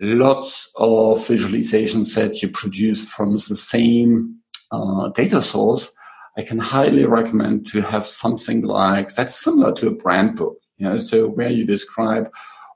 lots 0.00 0.70
of 0.76 1.18
visualizations 1.26 2.14
that 2.14 2.42
you 2.42 2.48
produce 2.48 3.08
from 3.08 3.32
the 3.32 3.56
same 3.56 4.36
uh, 4.70 5.08
data 5.08 5.42
source, 5.42 5.90
I 6.36 6.42
can 6.42 6.58
highly 6.58 7.04
recommend 7.04 7.66
to 7.68 7.82
have 7.82 8.06
something 8.06 8.62
like 8.62 9.14
that's 9.14 9.42
similar 9.42 9.72
to 9.74 9.88
a 9.88 9.94
brand 9.94 10.36
book. 10.36 10.56
You 10.78 10.88
know, 10.88 10.98
so 10.98 11.28
where 11.28 11.50
you 11.50 11.64
describe 11.64 12.30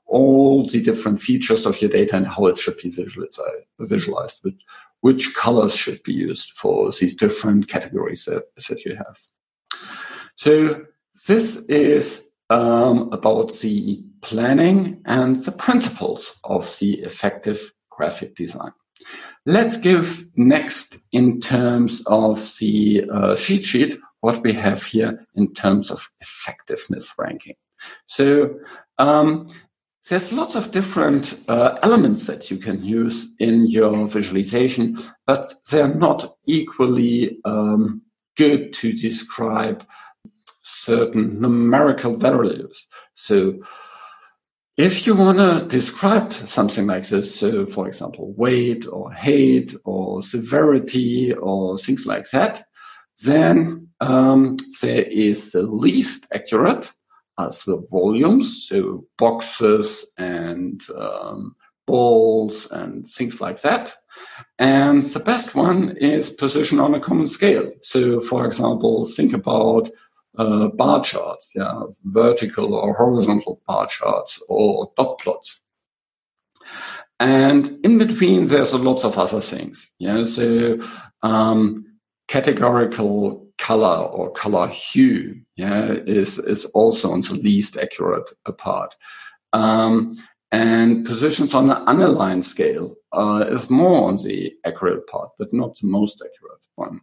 all 0.05 0.65
the 0.65 0.81
different 0.81 1.19
features 1.19 1.65
of 1.65 1.81
your 1.81 1.91
data 1.91 2.15
and 2.15 2.27
how 2.27 2.45
it 2.45 2.57
should 2.57 2.77
be 2.77 2.89
visualized, 2.89 3.39
visualized 3.79 4.39
which, 4.43 4.63
which 5.01 5.35
colors 5.35 5.75
should 5.75 6.01
be 6.03 6.13
used 6.13 6.51
for 6.51 6.91
these 6.91 7.15
different 7.15 7.67
categories 7.67 8.25
that, 8.25 8.43
that 8.69 8.85
you 8.85 8.95
have. 8.95 9.19
So 10.37 10.85
this 11.27 11.57
is 11.65 12.29
um, 12.49 13.09
about 13.11 13.51
the 13.55 14.03
planning 14.21 15.01
and 15.05 15.35
the 15.35 15.51
principles 15.51 16.39
of 16.43 16.77
the 16.79 16.99
effective 16.99 17.73
graphic 17.89 18.35
design. 18.35 18.71
Let's 19.45 19.77
give 19.77 20.25
next 20.35 20.97
in 21.11 21.39
terms 21.39 22.01
of 22.05 22.37
the 22.59 23.05
uh, 23.11 23.35
cheat 23.35 23.63
sheet 23.63 23.97
what 24.21 24.43
we 24.43 24.53
have 24.53 24.83
here 24.83 25.25
in 25.35 25.53
terms 25.53 25.91
of 25.91 26.09
effectiveness 26.19 27.13
ranking. 27.17 27.55
So 28.07 28.59
um, 28.97 29.47
there's 30.09 30.31
lots 30.31 30.55
of 30.55 30.71
different 30.71 31.37
uh, 31.47 31.77
elements 31.83 32.27
that 32.27 32.49
you 32.49 32.57
can 32.57 32.83
use 32.83 33.33
in 33.39 33.67
your 33.67 34.07
visualization, 34.07 34.97
but 35.25 35.53
they're 35.69 35.93
not 35.93 36.37
equally 36.45 37.39
um, 37.45 38.01
good 38.37 38.73
to 38.73 38.93
describe 38.93 39.85
certain 40.61 41.41
numerical 41.41 42.15
values. 42.15 42.87
So 43.15 43.59
if 44.77 45.07
you 45.07 45.15
want 45.15 45.39
to 45.39 45.65
describe 45.67 46.31
something 46.31 46.85
like 46.85 47.07
this, 47.07 47.39
so 47.39 47.65
for 47.65 47.87
example, 47.87 48.33
weight 48.33 48.85
or 48.87 49.11
height 49.11 49.73
or 49.85 50.21
severity 50.21 51.33
or 51.33 51.79
things 51.79 52.05
like 52.05 52.29
that, 52.29 52.63
then 53.23 53.87
um, 53.99 54.57
there 54.81 55.05
is 55.05 55.51
the 55.51 55.63
least 55.63 56.27
accurate 56.31 56.93
as 57.39 57.63
the 57.63 57.77
volumes, 57.89 58.67
so 58.67 59.05
boxes 59.17 60.05
and 60.17 60.83
um, 60.95 61.55
balls 61.87 62.69
and 62.71 63.07
things 63.07 63.41
like 63.41 63.61
that. 63.61 63.95
And 64.59 65.03
the 65.03 65.19
best 65.19 65.55
one 65.55 65.97
is 65.97 66.29
position 66.29 66.79
on 66.79 66.93
a 66.93 66.99
common 66.99 67.29
scale. 67.29 67.71
So, 67.81 68.19
for 68.19 68.45
example, 68.45 69.05
think 69.05 69.33
about 69.33 69.89
uh, 70.37 70.67
bar 70.67 71.03
charts, 71.03 71.51
yeah, 71.55 71.81
vertical 72.05 72.73
or 72.73 72.93
horizontal 72.93 73.61
bar 73.67 73.87
charts 73.87 74.41
or 74.47 74.91
dot 74.97 75.19
plots. 75.19 75.59
And 77.19 77.83
in 77.83 77.97
between, 77.97 78.47
there's 78.47 78.73
a 78.73 78.77
lots 78.77 79.03
of 79.03 79.17
other 79.17 79.41
things. 79.41 79.91
Yeah, 79.99 80.25
so 80.25 80.79
um, 81.23 81.85
categorical 82.27 83.47
color 83.57 84.05
or 84.05 84.31
color 84.31 84.67
hue, 84.67 85.41
yeah, 85.55 85.87
is 85.87 86.37
is 86.39 86.65
also 86.65 87.11
on 87.11 87.21
the 87.21 87.33
least 87.33 87.77
accurate 87.77 88.29
part. 88.57 88.95
Um, 89.53 90.17
and 90.51 91.05
positions 91.05 91.53
on 91.53 91.67
the 91.67 91.75
unaligned 91.75 92.43
scale 92.43 92.95
uh, 93.11 93.45
is 93.49 93.69
more 93.69 94.07
on 94.07 94.17
the 94.17 94.53
accurate 94.65 95.07
part, 95.07 95.31
but 95.37 95.51
not 95.51 95.77
the 95.77 95.87
most 95.87 96.21
accurate 96.21 96.61
one. 96.75 97.01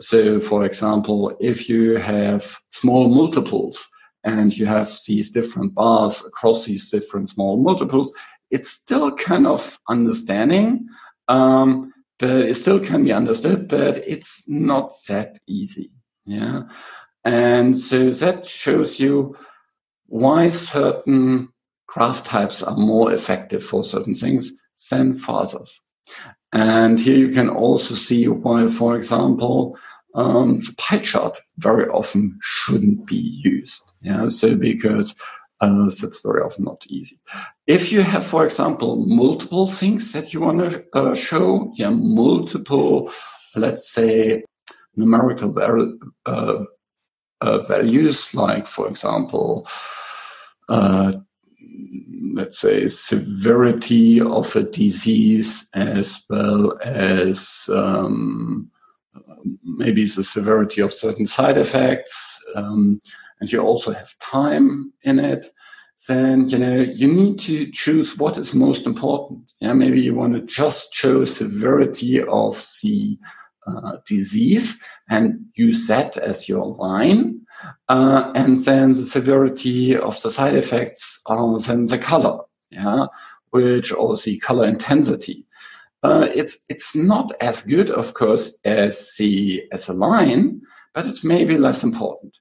So, 0.00 0.40
for 0.40 0.64
example, 0.64 1.36
if 1.40 1.68
you 1.68 1.96
have 1.96 2.56
small 2.72 3.08
multiples 3.08 3.84
and 4.24 4.56
you 4.56 4.66
have 4.66 4.90
these 5.06 5.30
different 5.30 5.74
bars 5.74 6.22
across 6.26 6.64
these 6.64 6.90
different 6.90 7.28
small 7.30 7.56
multiples, 7.56 8.12
it's 8.50 8.70
still 8.70 9.12
kind 9.12 9.46
of 9.46 9.78
understanding, 9.88 10.88
um, 11.28 11.92
but 12.18 12.30
it 12.30 12.54
still 12.56 12.80
can 12.80 13.04
be 13.04 13.12
understood, 13.12 13.68
but 13.68 13.98
it's 13.98 14.48
not 14.48 14.92
that 15.08 15.38
easy. 15.46 15.90
Yeah. 16.24 16.62
And 17.24 17.78
so 17.78 18.10
that 18.10 18.46
shows 18.46 18.98
you 18.98 19.36
why 20.06 20.50
certain 20.50 21.50
graph 21.86 22.24
types 22.24 22.62
are 22.62 22.76
more 22.76 23.12
effective 23.12 23.62
for 23.62 23.84
certain 23.84 24.14
things 24.14 24.52
than 24.90 25.14
for 25.14 25.42
others. 25.42 25.80
And 26.52 26.98
here 26.98 27.16
you 27.16 27.32
can 27.32 27.48
also 27.48 27.94
see 27.94 28.26
why, 28.26 28.66
for 28.66 28.96
example, 28.96 29.78
um, 30.14 30.58
the 30.58 30.74
pie 30.76 30.98
chart 30.98 31.38
very 31.58 31.88
often 31.88 32.38
shouldn't 32.42 33.06
be 33.06 33.40
used. 33.44 33.82
Yeah, 34.02 34.28
so 34.28 34.56
because 34.56 35.14
uh, 35.60 35.84
that's 35.84 36.22
very 36.22 36.42
often 36.42 36.64
not 36.64 36.84
easy. 36.88 37.20
If 37.66 37.92
you 37.92 38.02
have, 38.02 38.26
for 38.26 38.44
example, 38.44 38.96
multiple 39.06 39.66
things 39.70 40.12
that 40.12 40.32
you 40.32 40.40
want 40.40 40.58
to 40.58 40.84
uh, 40.94 41.14
show, 41.14 41.72
yeah, 41.76 41.90
multiple, 41.90 43.12
let's 43.54 43.92
say, 43.92 44.42
numerical 44.96 45.54
uh, 46.26 46.64
uh, 47.40 47.58
values, 47.62 48.34
like, 48.34 48.66
for 48.66 48.88
example, 48.88 49.68
uh, 50.68 51.12
let's 52.34 52.58
say, 52.58 52.88
severity 52.88 54.20
of 54.20 54.54
a 54.56 54.62
disease 54.62 55.68
as 55.74 56.24
well 56.28 56.78
as 56.84 57.68
um, 57.72 58.70
maybe 59.64 60.04
the 60.04 60.24
severity 60.24 60.80
of 60.80 60.92
certain 60.92 61.26
side 61.26 61.58
effects, 61.58 62.40
um, 62.54 63.00
and 63.40 63.50
you 63.50 63.60
also 63.60 63.92
have 63.92 64.18
time 64.18 64.92
in 65.02 65.18
it, 65.18 65.46
then 66.08 66.48
you 66.48 66.58
know 66.58 66.80
you 66.80 67.06
need 67.06 67.38
to 67.38 67.70
choose 67.72 68.16
what 68.16 68.38
is 68.38 68.54
most 68.54 68.86
important. 68.86 69.52
Yeah, 69.60 69.72
maybe 69.72 70.00
you 70.00 70.14
want 70.14 70.34
to 70.34 70.40
just 70.40 70.94
show 70.94 71.24
severity 71.24 72.22
of 72.22 72.54
the 72.82 73.18
uh, 73.66 73.98
disease 74.06 74.82
and 75.08 75.44
use 75.54 75.86
that 75.86 76.16
as 76.16 76.48
your 76.48 76.66
line, 76.66 77.40
uh, 77.88 78.32
and 78.34 78.58
then 78.64 78.92
the 78.92 79.04
severity 79.04 79.96
of 79.96 80.20
the 80.22 80.30
side 80.30 80.54
effects 80.54 81.20
are 81.26 81.58
then 81.58 81.84
the 81.86 81.98
color. 81.98 82.40
Yeah, 82.70 83.06
which 83.50 83.92
or 83.92 84.16
the 84.16 84.38
color 84.38 84.66
intensity. 84.66 85.44
Uh, 86.02 86.28
it's 86.34 86.64
it's 86.68 86.94
not 86.94 87.30
as 87.40 87.62
good, 87.62 87.90
of 87.90 88.14
course, 88.14 88.58
as 88.64 89.14
the 89.18 89.62
as 89.72 89.88
a 89.88 89.92
line, 89.92 90.62
but 90.94 91.06
it's 91.06 91.22
maybe 91.22 91.58
less 91.58 91.82
important. 91.82 92.36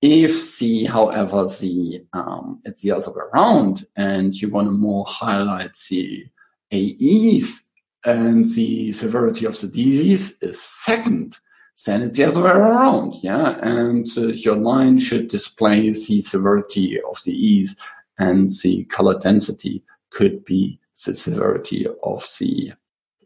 If 0.00 0.58
the, 0.58 0.84
however, 0.84 1.44
the 1.44 2.04
um, 2.12 2.60
it's 2.64 2.82
the 2.82 2.92
other 2.92 3.10
way 3.10 3.22
around, 3.32 3.86
and 3.96 4.34
you 4.34 4.50
want 4.50 4.68
to 4.68 4.72
more 4.72 5.04
highlight 5.08 5.76
the 5.88 6.26
AEs 6.72 7.67
and 8.04 8.44
the 8.54 8.92
severity 8.92 9.44
of 9.44 9.60
the 9.60 9.66
disease 9.66 10.40
is 10.42 10.62
second, 10.62 11.38
then 11.86 12.02
it's 12.02 12.16
the 12.16 12.24
other 12.24 12.42
way 12.42 12.50
around, 12.50 13.14
yeah. 13.22 13.58
And 13.62 14.06
uh, 14.16 14.28
your 14.28 14.56
line 14.56 14.98
should 14.98 15.28
display 15.28 15.90
the 15.90 16.20
severity 16.20 16.98
of 17.08 17.18
the 17.24 17.60
AEs 17.62 17.76
and 18.18 18.48
the 18.62 18.84
color 18.84 19.18
density 19.18 19.82
could 20.10 20.44
be 20.44 20.80
the 21.06 21.14
severity 21.14 21.86
of 22.02 22.26
the 22.40 22.72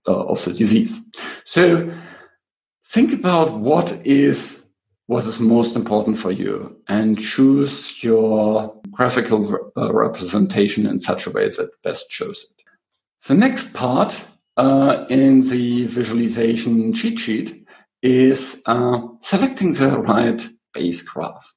uh, 0.07 0.25
of 0.27 0.45
the 0.45 0.53
disease. 0.53 1.01
So 1.45 1.91
think 2.85 3.13
about 3.13 3.59
what 3.59 3.93
is 4.05 4.69
what 5.07 5.25
is 5.25 5.41
most 5.41 5.77
important 5.77 6.19
for 6.19 6.31
you 6.31 6.77
and 6.89 7.19
choose 7.19 8.03
your 8.03 8.75
graphical 8.91 9.73
uh, 9.77 9.93
representation 9.93 10.87
in 10.87 10.99
such 10.99 11.27
a 11.27 11.31
way 11.31 11.49
that 11.49 11.83
best 11.83 12.11
shows 12.11 12.47
it. 12.51 12.65
The 13.27 13.35
next 13.35 13.75
part 13.75 14.25
uh, 14.57 15.07
in 15.09 15.41
the 15.49 15.87
visualization 15.87 16.93
cheat 16.93 17.19
sheet 17.19 17.67
is 18.03 18.61
uh, 18.67 19.01
selecting 19.21 19.73
the 19.73 19.99
right 19.99 20.47
base 20.73 21.03
graph. 21.03 21.55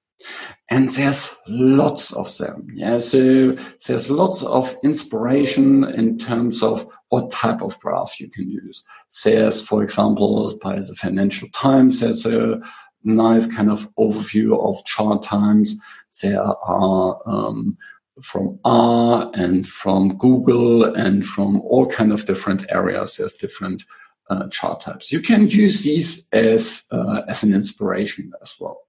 And 0.70 0.90
there's 0.90 1.36
lots 1.48 2.12
of 2.14 2.36
them. 2.38 2.68
Yeah. 2.74 3.00
So 3.00 3.52
there's 3.86 4.10
lots 4.10 4.42
of 4.44 4.76
inspiration 4.84 5.84
in 5.84 6.18
terms 6.18 6.64
of 6.64 6.88
what 7.10 7.32
type 7.32 7.62
of 7.62 7.80
graph 7.80 8.20
you 8.20 8.30
can 8.30 8.50
use. 8.50 8.84
There's, 9.24 9.62
for 9.62 9.84
example, 9.84 10.58
by 10.62 10.78
the 10.78 10.96
Financial 10.96 11.48
Times, 11.50 12.00
there's 12.00 12.26
a 12.26 12.60
nice 13.04 13.46
kind 13.46 13.70
of 13.70 13.88
overview 13.96 14.60
of 14.60 14.84
chart 14.86 15.22
times. 15.22 15.76
There 16.24 16.42
are 16.42 17.22
um, 17.28 17.78
from 18.22 18.60
R 18.64 19.30
and 19.34 19.68
from 19.68 20.18
Google 20.18 20.84
and 20.84 21.26
from 21.26 21.62
all 21.62 21.86
kind 21.88 22.12
of 22.12 22.26
different 22.26 22.66
areas. 22.70 23.18
There's 23.18 23.34
different 23.34 23.84
uh, 24.30 24.48
chart 24.50 24.82
types. 24.82 25.12
You 25.12 25.22
can 25.22 25.48
use 25.48 25.84
these 25.84 26.28
as 26.32 26.84
uh, 26.92 27.22
as 27.28 27.44
an 27.44 27.54
inspiration 27.54 28.32
as 28.42 28.56
well. 28.60 28.82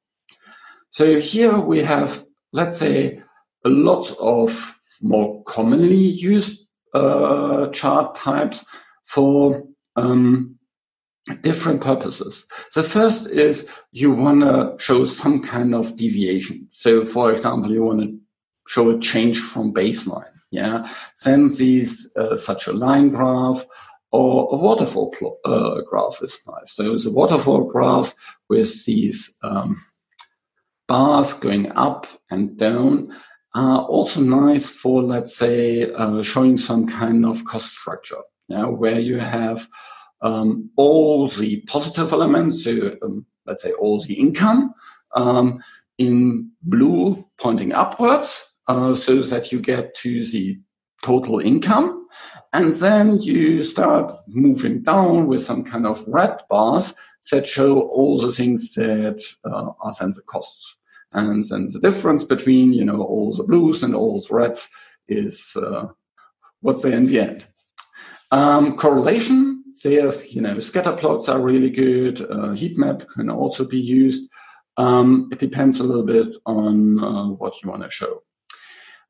So 0.90 1.20
here 1.20 1.58
we 1.58 1.80
have, 1.80 2.24
let's 2.52 2.78
say, 2.78 3.22
a 3.64 3.68
lot 3.68 4.10
of 4.18 4.78
more 5.02 5.42
commonly 5.44 5.94
used 5.96 6.66
uh, 6.94 7.68
chart 7.68 8.14
types 8.14 8.64
for 9.04 9.62
um, 9.96 10.56
different 11.42 11.82
purposes. 11.82 12.46
The 12.74 12.82
first 12.82 13.26
is 13.28 13.68
you 13.92 14.12
want 14.12 14.40
to 14.40 14.76
show 14.78 15.04
some 15.04 15.42
kind 15.42 15.74
of 15.74 15.96
deviation. 15.96 16.68
So, 16.70 17.04
for 17.04 17.32
example, 17.32 17.72
you 17.72 17.84
want 17.84 18.02
to 18.02 18.18
show 18.66 18.90
a 18.90 18.98
change 18.98 19.38
from 19.38 19.72
baseline. 19.72 20.33
Yeah, 20.50 20.88
then 21.24 21.48
these 21.48 22.11
uh, 22.16 22.37
such 22.37 22.66
a 22.66 22.72
line 22.72 23.09
graph 23.11 23.66
or 24.12 24.48
a 24.52 24.57
waterfall 24.57 25.14
uh, 25.44 25.81
graph 25.83 26.22
is 26.22 26.38
nice. 26.46 26.72
So 26.72 26.94
it's 26.94 27.05
a 27.05 27.11
waterfall 27.11 27.64
graph 27.64 28.14
with 28.48 28.85
these 28.85 29.37
um, 29.42 29.76
bars 30.87 31.33
going 31.35 31.72
up 31.72 32.07
and 32.31 32.57
down 32.57 33.12
are 33.55 33.83
also 33.83 34.20
nice 34.20 34.70
for, 34.70 35.02
let's 35.02 35.35
say, 35.35 35.90
uh, 35.92 36.22
showing 36.22 36.57
some 36.57 36.87
kind 36.87 37.24
of 37.24 37.44
cost 37.44 37.72
structure, 37.72 38.22
yeah, 38.48 38.66
where 38.66 39.00
you 39.00 39.18
have 39.18 39.66
um, 40.20 40.70
all 40.76 41.26
the 41.26 41.61
positive 41.62 42.12
elements, 42.12 42.64
so 42.64 42.96
um, 43.02 43.26
let's 43.46 43.62
say 43.62 43.72
all 43.72 44.00
the 44.00 44.14
income 44.14 44.74
um, 45.14 45.62
in 45.98 46.50
blue 46.62 47.26
pointing 47.38 47.72
upwards, 47.72 48.45
uh, 48.68 48.94
so 48.94 49.22
that 49.22 49.52
you 49.52 49.61
get 49.61 49.94
to 49.96 50.26
the 50.26 50.59
total 51.05 51.40
income. 51.40 52.07
And 52.52 52.74
then 52.74 53.20
you 53.20 53.62
start 53.62 54.20
moving 54.26 54.83
down 54.83 55.26
with 55.26 55.44
some 55.44 55.62
kind 55.64 55.87
of 55.87 56.07
red 56.09 56.40
bars 56.48 56.94
that 57.31 57.46
show 57.46 57.81
all 57.81 58.18
the 58.18 58.33
things 58.33 58.74
that 58.74 59.22
uh, 59.44 59.72
are 59.81 59.94
then 59.98 60.12
the 60.12 60.22
costs. 60.22 60.76
And 61.12 61.44
then 61.44 61.68
the 61.72 61.81
difference 61.81 62.24
between, 62.24 62.72
you 62.72 62.85
know, 62.85 63.02
all 63.02 63.35
the 63.35 63.44
blues 63.44 63.83
and 63.83 63.94
all 63.94 64.20
the 64.20 64.35
reds 64.35 64.68
is 65.09 65.52
uh, 65.57 65.87
what's 66.61 66.83
there 66.83 66.96
in 66.96 67.07
the 67.07 67.20
end. 67.20 67.46
Um, 68.31 68.76
correlation, 68.76 69.64
there's, 69.83 70.35
you 70.35 70.40
know, 70.40 70.59
scatter 70.61 70.92
plots 70.92 71.29
are 71.29 71.40
really 71.40 71.70
good. 71.70 72.20
Uh, 72.31 72.52
heat 72.52 72.76
map 72.76 73.07
can 73.14 73.31
also 73.31 73.64
be 73.64 73.79
used. 73.79 74.31
Um, 74.76 75.29
it 75.33 75.38
depends 75.38 75.81
a 75.81 75.85
little 75.85 76.05
bit 76.05 76.35
on 76.44 77.02
uh, 77.02 77.29
what 77.29 77.62
you 77.62 77.70
want 77.70 77.83
to 77.83 77.90
show. 77.90 78.22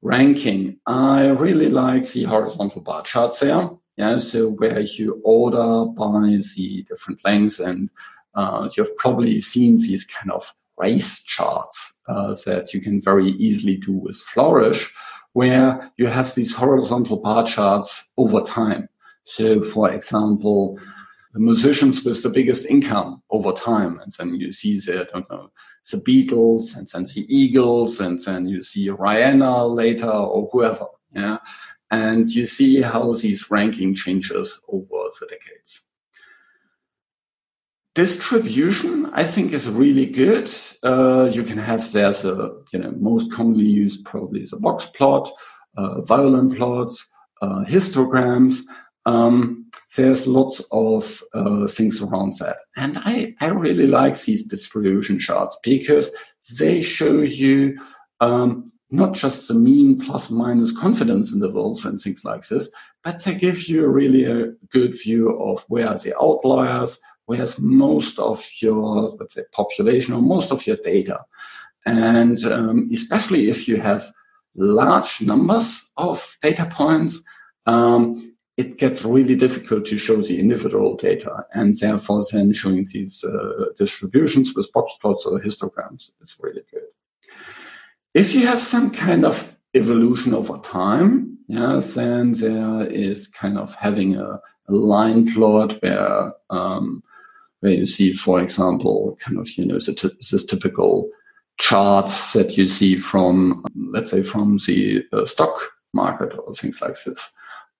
Ranking, 0.02 0.78
I 0.87 1.28
really 1.28 1.68
like 1.68 2.09
the 2.09 2.24
horizontal 2.24 2.82
bar 2.82 3.02
charts 3.02 3.40
there. 3.40 3.70
Yeah, 3.96 4.18
so 4.18 4.50
where 4.50 4.80
you 4.80 5.22
order 5.24 5.90
by 5.90 6.38
the 6.54 6.85
different 6.87 7.24
lengths, 7.24 7.61
and 7.61 7.88
uh, 8.35 8.68
you've 8.76 8.94
probably 8.96 9.40
seen 9.40 9.76
these 9.76 10.04
kind 10.04 10.30
of 10.30 10.54
race 10.76 11.22
charts 11.22 11.98
uh, 12.06 12.35
that 12.44 12.74
you 12.74 12.80
can 12.80 13.00
very 13.00 13.30
easily 13.30 13.76
do 13.78 13.92
with 13.92 14.18
Flourish, 14.18 14.92
where 15.32 15.90
you 15.96 16.06
have 16.06 16.35
these 16.35 16.54
horizontal 16.54 17.16
bar 17.16 17.46
charts 17.46 18.12
over 18.18 18.42
time. 18.42 18.88
So, 19.24 19.64
for 19.64 19.90
example, 19.90 20.78
the 21.32 21.40
musicians 21.40 22.04
with 22.04 22.22
the 22.22 22.28
biggest 22.28 22.66
income 22.66 23.22
over 23.30 23.52
time, 23.52 23.98
and 24.00 24.12
then 24.18 24.35
you 24.35 24.52
see 24.52 24.78
the, 24.78 25.00
I 25.00 25.04
don't 25.04 25.30
know, 25.30 25.50
the 25.90 25.99
Beatles, 25.99 26.77
and 26.77 26.87
then 26.87 27.05
the 27.05 27.27
Eagles, 27.29 28.01
and 28.01 28.18
then 28.20 28.49
you 28.49 28.62
see 28.62 28.88
Rihanna 28.88 29.75
later, 29.75 30.11
or 30.11 30.49
whoever. 30.53 30.87
Yeah, 31.14 31.38
and 31.90 32.29
you 32.31 32.46
see 32.46 32.83
how 32.83 33.12
these 33.12 33.51
ranking 33.51 33.94
changes 33.94 34.61
over 34.68 35.11
the 35.20 35.27
decades. 35.27 35.83
Distribution, 37.94 39.07
I 39.14 39.25
think, 39.25 39.53
is 39.53 39.68
really 39.68 40.07
good. 40.07 40.53
Uh, 40.83 41.31
you 41.33 41.42
can 41.42 41.57
have 41.57 41.90
there's 41.92 42.25
a 42.25 42.55
you 42.72 42.79
know 42.79 42.92
most 42.99 43.33
commonly 43.33 43.64
used 43.64 44.05
probably 44.05 44.46
a 44.53 44.57
box 44.57 44.87
plot, 44.87 45.31
uh, 45.77 46.03
violin 46.03 46.55
plots, 46.55 47.07
uh, 47.40 47.64
histograms. 47.64 48.61
Um, 49.07 49.65
there's 49.96 50.26
lots 50.26 50.61
of 50.70 51.22
uh, 51.35 51.66
things 51.66 52.00
around 52.00 52.35
that. 52.38 52.56
And 52.76 52.98
I, 52.98 53.35
I 53.40 53.46
really 53.46 53.87
like 53.87 54.20
these 54.20 54.44
distribution 54.44 55.18
charts 55.18 55.59
because 55.62 56.11
they 56.59 56.82
show 56.82 57.20
you 57.22 57.78
um, 58.20 58.72
not 58.90 59.14
just 59.14 59.48
the 59.48 59.54
mean 59.54 59.98
plus 59.98 60.30
minus 60.30 60.76
confidence 60.76 61.35
intervals 61.35 61.85
and 61.85 61.98
things 61.98 62.24
like 62.24 62.46
this, 62.46 62.68
but 63.02 63.22
they 63.24 63.35
give 63.35 63.68
you 63.68 63.87
really 63.87 64.24
a 64.24 64.52
good 64.70 64.92
view 64.92 65.30
of 65.30 65.64
where 65.68 65.88
are 65.88 65.98
the 65.98 66.14
outliers, 66.20 66.98
where's 67.26 67.59
most 67.59 68.18
of 68.18 68.46
your, 68.61 69.16
let's 69.18 69.35
say, 69.35 69.42
population 69.52 70.14
or 70.14 70.22
most 70.22 70.52
of 70.52 70.66
your 70.66 70.76
data. 70.76 71.20
And 71.85 72.44
um, 72.44 72.88
especially 72.92 73.48
if 73.48 73.68
you 73.68 73.80
have 73.80 74.04
large 74.54 75.20
numbers 75.20 75.80
of 75.96 76.37
data 76.42 76.66
points, 76.70 77.22
um, 77.66 78.36
it 78.57 78.79
gets 78.79 79.05
really 79.05 79.37
difficult 79.37 79.85
to 79.87 79.99
show 79.99 80.23
the 80.23 80.40
individual 80.40 80.97
data 80.97 81.45
and 81.53 81.77
therefore 81.79 82.23
then 82.33 82.53
showing 82.53 82.87
these 82.92 83.23
uh, 83.23 83.66
distributions 83.77 84.55
with 84.55 84.73
box 84.73 84.97
plots 85.01 85.27
or 85.27 85.40
histograms 85.40 86.12
is 86.23 86.37
really 86.40 86.62
good. 86.73 86.83
If 88.14 88.35
you 88.35 88.47
have 88.47 88.61
some 88.61 88.90
kind 88.90 89.27
of 89.27 89.55
evolution 89.75 90.33
over 90.33 90.57
time, 90.59 91.37
yeah, 91.49 91.81
then 91.95 92.33
there 92.33 92.87
is 92.87 93.29
kind 93.29 93.59
of 93.59 93.75
having 93.75 94.16
a, 94.16 94.40
a 94.69 94.73
line 94.73 95.33
plot 95.33 95.81
where 95.83 96.33
um, 96.51 97.03
where 97.61 97.73
you 97.73 97.87
see, 97.87 98.12
for 98.12 98.40
example, 98.40 99.16
kind 99.21 99.38
of 99.38 99.49
you 99.57 99.66
know 99.66 99.79
this 99.79 100.47
typical 100.47 101.11
charts 101.59 102.33
that 102.33 102.57
you 102.57 102.66
see 102.66 102.97
from 102.97 103.64
let's 103.92 104.11
say 104.11 104.23
from 104.23 104.59
the 104.66 105.05
uh, 105.12 105.25
stock 105.27 105.59
market 105.92 106.37
or 106.38 106.55
things 106.55 106.81
like 106.81 106.97
this. 107.05 107.31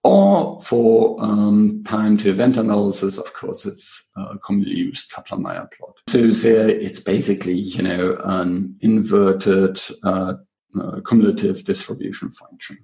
Or 0.07 0.61
for 0.61 1.21
um, 1.21 1.83
time 1.83 2.16
to 2.19 2.31
event 2.31 2.57
analysis, 2.57 3.19
of 3.19 3.33
course, 3.33 3.66
it's 3.66 4.09
a 4.16 4.38
commonly 4.38 4.71
used 4.71 5.11
Kaplan-Meier 5.11 5.69
plot. 5.77 5.97
So 6.09 6.29
there, 6.29 6.69
it's 6.69 7.01
basically, 7.01 7.55
you 7.55 7.83
know, 7.83 8.16
an 8.23 8.77
inverted 8.83 9.81
uh, 10.05 10.35
uh, 10.81 11.01
cumulative 11.05 11.64
distribution 11.64 12.31
function. 12.31 12.79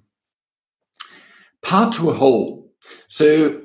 Part 1.61 1.93
to 1.93 2.11
whole. 2.11 2.69
So 3.07 3.61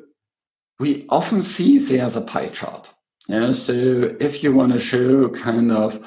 we 0.79 1.05
often 1.09 1.43
see 1.43 1.79
there's 1.79 2.15
a 2.15 2.21
pie 2.21 2.47
chart. 2.47 2.89
Yeah, 3.27 3.51
so 3.51 4.15
if 4.21 4.45
you 4.45 4.55
want 4.55 4.73
to 4.73 4.79
show 4.79 5.31
kind 5.31 5.73
of 5.73 5.99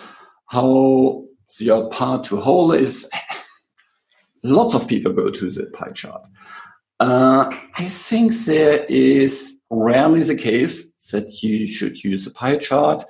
how 0.45 1.25
your 1.59 1.89
part 1.89 2.23
to 2.25 2.37
whole 2.37 2.71
is, 2.71 3.09
lots 4.43 4.73
of 4.73 4.87
people 4.87 5.11
go 5.11 5.29
to 5.29 5.51
the 5.51 5.65
pie 5.65 5.91
chart. 5.91 6.25
Uh, 7.01 7.49
I 7.79 7.85
think 7.85 8.31
there 8.45 8.85
is 8.87 9.55
rarely 9.71 10.21
the 10.21 10.35
case 10.35 10.91
that 11.11 11.41
you 11.41 11.65
should 11.65 12.03
use 12.03 12.27
a 12.27 12.31
pie 12.31 12.57
chart 12.57 13.03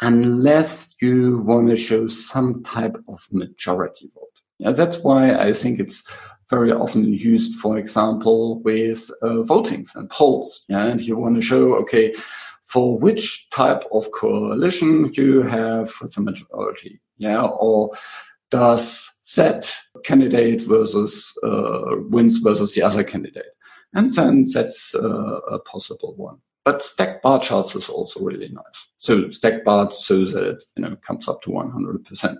unless 0.00 0.96
you 1.00 1.38
want 1.38 1.68
to 1.68 1.76
show 1.76 2.08
some 2.08 2.64
type 2.64 2.96
of 3.06 3.24
majority 3.30 4.10
vote. 4.12 4.24
Yeah, 4.58 4.72
that's 4.72 4.98
why 5.04 5.36
I 5.36 5.52
think 5.52 5.78
it's 5.78 6.02
very 6.50 6.72
often 6.72 7.04
used, 7.12 7.60
for 7.60 7.78
example, 7.78 8.58
with 8.62 9.08
uh, 9.22 9.44
votings 9.52 9.94
and 9.94 10.10
polls. 10.10 10.64
Yeah, 10.68 10.86
and 10.86 11.00
you 11.00 11.16
want 11.16 11.36
to 11.36 11.42
show, 11.42 11.76
okay, 11.76 12.12
for 12.64 12.98
which 12.98 13.48
type 13.50 13.84
of 13.92 14.10
coalition 14.10 15.12
you 15.12 15.42
have 15.42 15.92
the 16.00 16.20
majority. 16.22 16.98
Yeah, 17.18 17.42
or 17.42 17.92
does 18.50 19.12
that 19.34 19.74
candidate 20.04 20.62
versus 20.62 21.36
uh, 21.42 21.96
wins 22.08 22.38
versus 22.38 22.74
the 22.74 22.82
other 22.82 23.02
candidate. 23.02 23.46
And 23.92 24.12
then 24.12 24.44
that's 24.52 24.94
uh, 24.94 25.40
a 25.50 25.58
possible 25.60 26.14
one. 26.16 26.38
But 26.64 26.82
stacked 26.82 27.22
bar 27.22 27.40
charts 27.40 27.74
is 27.74 27.88
also 27.88 28.20
really 28.20 28.48
nice. 28.48 28.88
So 28.98 29.30
stacked 29.30 29.64
bar 29.64 29.90
so 29.90 30.24
that 30.24 30.48
it 30.48 30.64
you 30.76 30.82
know 30.82 30.96
comes 30.96 31.28
up 31.28 31.42
to 31.42 31.50
100%. 31.50 32.36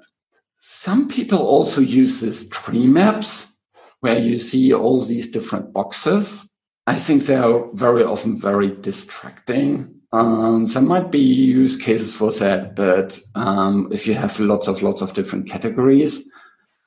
Some 0.60 1.08
people 1.08 1.38
also 1.38 1.80
use 1.80 2.20
these 2.20 2.48
tree 2.48 2.86
maps 2.86 3.56
where 4.00 4.18
you 4.18 4.38
see 4.38 4.74
all 4.74 5.00
these 5.04 5.28
different 5.28 5.72
boxes. 5.72 6.48
I 6.86 6.96
think 6.96 7.22
they 7.22 7.36
are 7.36 7.68
very 7.72 8.04
often 8.04 8.38
very 8.38 8.70
distracting. 8.76 9.94
Um, 10.12 10.66
there 10.68 10.82
might 10.82 11.10
be 11.10 11.18
use 11.18 11.76
cases 11.76 12.14
for 12.14 12.32
that, 12.32 12.76
but 12.76 13.18
um, 13.34 13.88
if 13.92 14.06
you 14.06 14.14
have 14.14 14.38
lots 14.38 14.68
of 14.68 14.82
lots 14.82 15.02
of 15.02 15.14
different 15.14 15.48
categories, 15.48 16.30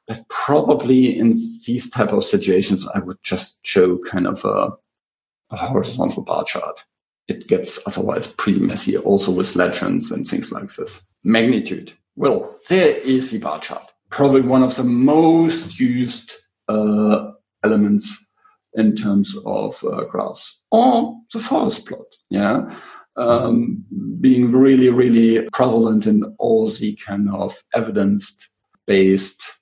but 0.09 0.27
probably 0.27 1.15
in 1.15 1.33
these 1.67 1.87
type 1.91 2.11
of 2.11 2.23
situations, 2.23 2.85
I 2.95 2.99
would 2.99 3.19
just 3.21 3.59
show 3.63 3.99
kind 3.99 4.25
of 4.25 4.43
a, 4.43 4.71
a 5.51 5.55
horizontal 5.55 6.23
bar 6.23 6.43
chart. 6.45 6.83
It 7.27 7.47
gets 7.47 7.79
otherwise 7.85 8.25
pretty 8.25 8.59
messy, 8.59 8.97
also 8.97 9.31
with 9.31 9.55
legends 9.55 10.09
and 10.09 10.25
things 10.25 10.51
like 10.51 10.73
this. 10.73 11.05
Magnitude. 11.23 11.93
Well, 12.15 12.57
there 12.69 12.97
is 12.97 13.29
the 13.29 13.37
bar 13.37 13.59
chart. 13.59 13.91
Probably 14.09 14.41
one 14.41 14.63
of 14.63 14.75
the 14.75 14.83
most 14.83 15.79
used 15.79 16.31
uh, 16.67 17.29
elements 17.63 18.31
in 18.73 18.95
terms 18.95 19.35
of 19.45 19.83
uh, 19.83 20.05
graphs 20.05 20.63
or 20.71 21.19
the 21.31 21.39
forest 21.39 21.85
plot. 21.85 22.07
Yeah. 22.31 22.75
Um, 23.15 23.85
being 24.19 24.51
really, 24.51 24.89
really 24.89 25.47
prevalent 25.53 26.07
in 26.07 26.35
all 26.39 26.67
the 26.71 26.95
kind 26.95 27.29
of 27.29 27.61
evidence 27.75 28.49
based 28.87 29.58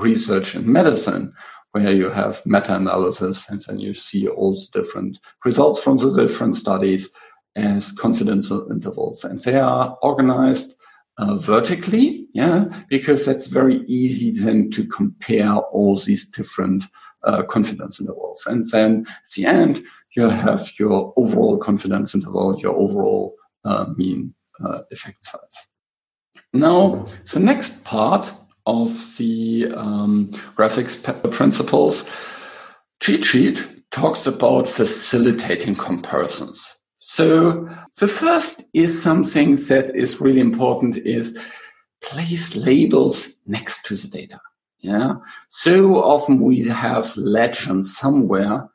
research 0.00 0.54
in 0.56 0.70
medicine, 0.70 1.32
where 1.72 1.92
you 1.92 2.10
have 2.10 2.44
meta-analysis 2.44 3.48
and 3.48 3.62
then 3.62 3.78
you 3.78 3.94
see 3.94 4.26
all 4.28 4.54
the 4.54 4.80
different 4.80 5.18
results 5.44 5.80
from 5.80 5.98
the 5.98 6.10
different 6.26 6.56
studies 6.56 7.10
as 7.56 7.92
confidence 7.92 8.50
intervals. 8.50 9.24
And 9.24 9.40
they 9.40 9.58
are 9.58 9.96
organized 10.02 10.74
uh, 11.18 11.36
vertically, 11.36 12.26
yeah, 12.32 12.64
because 12.88 13.24
that's 13.24 13.46
very 13.46 13.84
easy 13.86 14.30
then 14.30 14.70
to 14.70 14.86
compare 14.86 15.56
all 15.56 15.96
these 15.98 16.28
different 16.30 16.84
uh, 17.24 17.42
confidence 17.42 18.00
intervals. 18.00 18.44
And 18.46 18.68
then 18.70 19.06
at 19.08 19.30
the 19.36 19.46
end, 19.46 19.84
you 20.16 20.28
have 20.28 20.70
your 20.78 21.12
overall 21.16 21.58
confidence 21.58 22.14
interval, 22.14 22.58
your 22.58 22.74
overall 22.74 23.34
uh, 23.64 23.86
mean 23.96 24.34
uh, 24.64 24.80
effect 24.90 25.24
size. 25.24 25.68
Now, 26.52 27.04
the 27.32 27.38
next 27.38 27.84
part 27.84 28.32
of 28.66 29.16
the 29.18 29.72
um, 29.74 30.28
graphics 30.56 30.96
principles, 31.32 32.08
cheat 33.00 33.24
sheet 33.24 33.66
talks 33.90 34.26
about 34.26 34.68
facilitating 34.68 35.74
comparisons. 35.74 36.76
So 37.00 37.68
the 37.98 38.06
first 38.06 38.62
is 38.72 39.02
something 39.02 39.56
that 39.56 39.90
is 39.94 40.20
really 40.20 40.40
important 40.40 40.96
is 40.98 41.38
place 42.02 42.54
labels 42.54 43.28
next 43.46 43.84
to 43.86 43.96
the 43.96 44.08
data. 44.08 44.40
Yeah. 44.78 45.16
So 45.50 45.96
often 45.96 46.40
we 46.40 46.62
have 46.68 47.14
legends 47.16 47.96
somewhere 47.96 48.68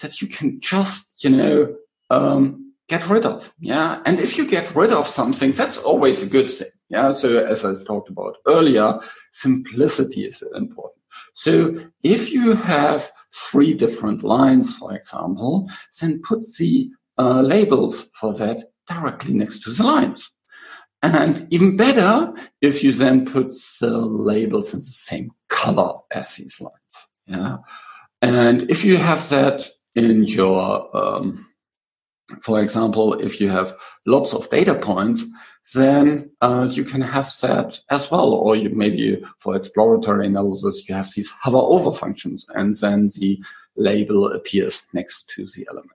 that 0.00 0.22
you 0.22 0.28
can 0.28 0.60
just, 0.60 1.24
you 1.24 1.30
know, 1.30 1.76
um, 2.10 2.72
get 2.88 3.08
rid 3.08 3.26
of. 3.26 3.52
Yeah. 3.58 4.00
And 4.06 4.18
if 4.20 4.38
you 4.38 4.46
get 4.46 4.74
rid 4.74 4.92
of 4.92 5.08
something, 5.08 5.52
that's 5.52 5.78
always 5.78 6.22
a 6.22 6.26
good 6.26 6.50
thing. 6.50 6.68
Yeah. 6.88 7.12
So 7.12 7.44
as 7.44 7.64
I 7.64 7.74
talked 7.84 8.10
about 8.10 8.36
earlier, 8.46 9.00
simplicity 9.32 10.22
is 10.22 10.42
important. 10.54 11.02
So 11.34 11.78
if 12.02 12.32
you 12.32 12.52
have 12.52 13.10
three 13.34 13.74
different 13.74 14.22
lines, 14.22 14.74
for 14.74 14.94
example, 14.94 15.68
then 16.00 16.22
put 16.22 16.44
the 16.58 16.90
uh, 17.18 17.42
labels 17.42 18.08
for 18.18 18.32
that 18.34 18.62
directly 18.88 19.34
next 19.34 19.62
to 19.62 19.70
the 19.70 19.82
lines. 19.82 20.30
And 21.02 21.46
even 21.50 21.76
better, 21.76 22.32
if 22.60 22.82
you 22.82 22.92
then 22.92 23.26
put 23.26 23.52
the 23.80 23.98
labels 23.98 24.72
in 24.72 24.80
the 24.80 24.84
same 24.84 25.30
color 25.48 26.00
as 26.10 26.36
these 26.36 26.60
lines. 26.60 27.06
Yeah. 27.26 27.58
And 28.22 28.70
if 28.70 28.84
you 28.84 28.96
have 28.96 29.28
that 29.28 29.68
in 29.94 30.24
your, 30.24 30.96
um, 30.96 31.46
for 32.42 32.60
example, 32.60 33.14
if 33.14 33.40
you 33.40 33.48
have 33.48 33.76
lots 34.04 34.34
of 34.34 34.50
data 34.50 34.74
points, 34.74 35.24
then 35.74 36.30
uh, 36.40 36.68
you 36.70 36.84
can 36.84 37.00
have 37.00 37.32
that 37.42 37.78
as 37.90 38.10
well. 38.10 38.32
Or 38.32 38.56
you 38.56 38.70
maybe 38.70 39.22
for 39.38 39.56
exploratory 39.56 40.26
analysis, 40.26 40.88
you 40.88 40.94
have 40.94 41.10
these 41.14 41.30
hover 41.30 41.58
over 41.58 41.92
functions 41.92 42.46
and 42.54 42.74
then 42.74 43.08
the 43.16 43.42
label 43.76 44.32
appears 44.32 44.82
next 44.92 45.28
to 45.30 45.46
the 45.46 45.66
element. 45.70 45.92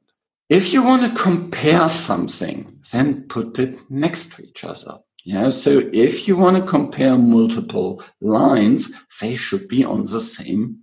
If 0.49 0.73
you 0.73 0.83
want 0.83 1.03
to 1.03 1.21
compare 1.21 1.87
something, 1.87 2.79
then 2.91 3.23
put 3.23 3.57
it 3.59 3.79
next 3.89 4.33
to 4.33 4.43
each 4.43 4.63
other. 4.63 4.99
Yeah. 5.23 5.49
So 5.49 5.89
if 5.93 6.27
you 6.27 6.35
want 6.35 6.57
to 6.57 6.69
compare 6.69 7.17
multiple 7.17 8.03
lines, 8.19 8.91
they 9.21 9.35
should 9.35 9.67
be 9.67 9.85
on 9.85 10.03
the 10.03 10.19
same 10.19 10.79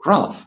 graph 0.00 0.46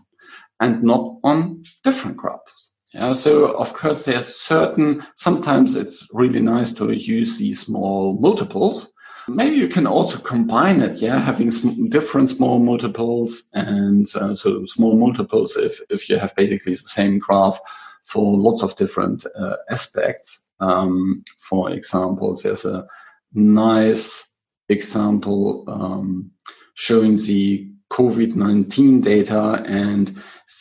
and 0.60 0.84
not 0.84 1.20
on 1.24 1.64
different 1.84 2.18
graphs. 2.18 2.65
Yeah. 2.96 3.12
So 3.12 3.48
of 3.48 3.74
course 3.74 4.06
there's 4.06 4.34
certain, 4.34 5.06
sometimes 5.16 5.76
it's 5.76 6.08
really 6.14 6.40
nice 6.40 6.72
to 6.74 6.94
use 6.94 7.38
these 7.38 7.60
small 7.60 8.18
multiples. 8.20 8.94
Maybe 9.28 9.58
you 9.58 9.68
can 9.68 9.86
also 9.86 10.18
combine 10.18 10.82
it. 10.82 11.02
Yeah. 11.02 11.20
Having 11.20 11.90
different 11.90 12.30
small 12.30 12.58
multiples 12.60 13.50
and 13.54 14.08
uh, 14.16 14.34
so 14.34 14.66
small 14.68 14.96
multiples 14.96 15.58
if, 15.58 15.82
if 15.90 16.10
you 16.10 16.18
have 16.18 16.34
basically 16.38 16.72
the 16.72 16.78
same 16.78 17.20
graph 17.20 17.60
for 18.06 18.38
lots 18.38 18.64
of 18.64 18.78
different 18.78 19.26
uh, 19.38 19.58
aspects. 19.70 20.48
Um, 20.62 21.26
for 21.40 21.72
example, 21.72 22.40
there's 22.42 22.64
a 22.64 22.88
nice 23.34 24.26
example 24.70 25.66
um, 25.68 26.32
showing 26.76 27.18
the 27.18 27.70
COVID-19 27.92 29.04
data 29.04 29.64
and 29.68 30.16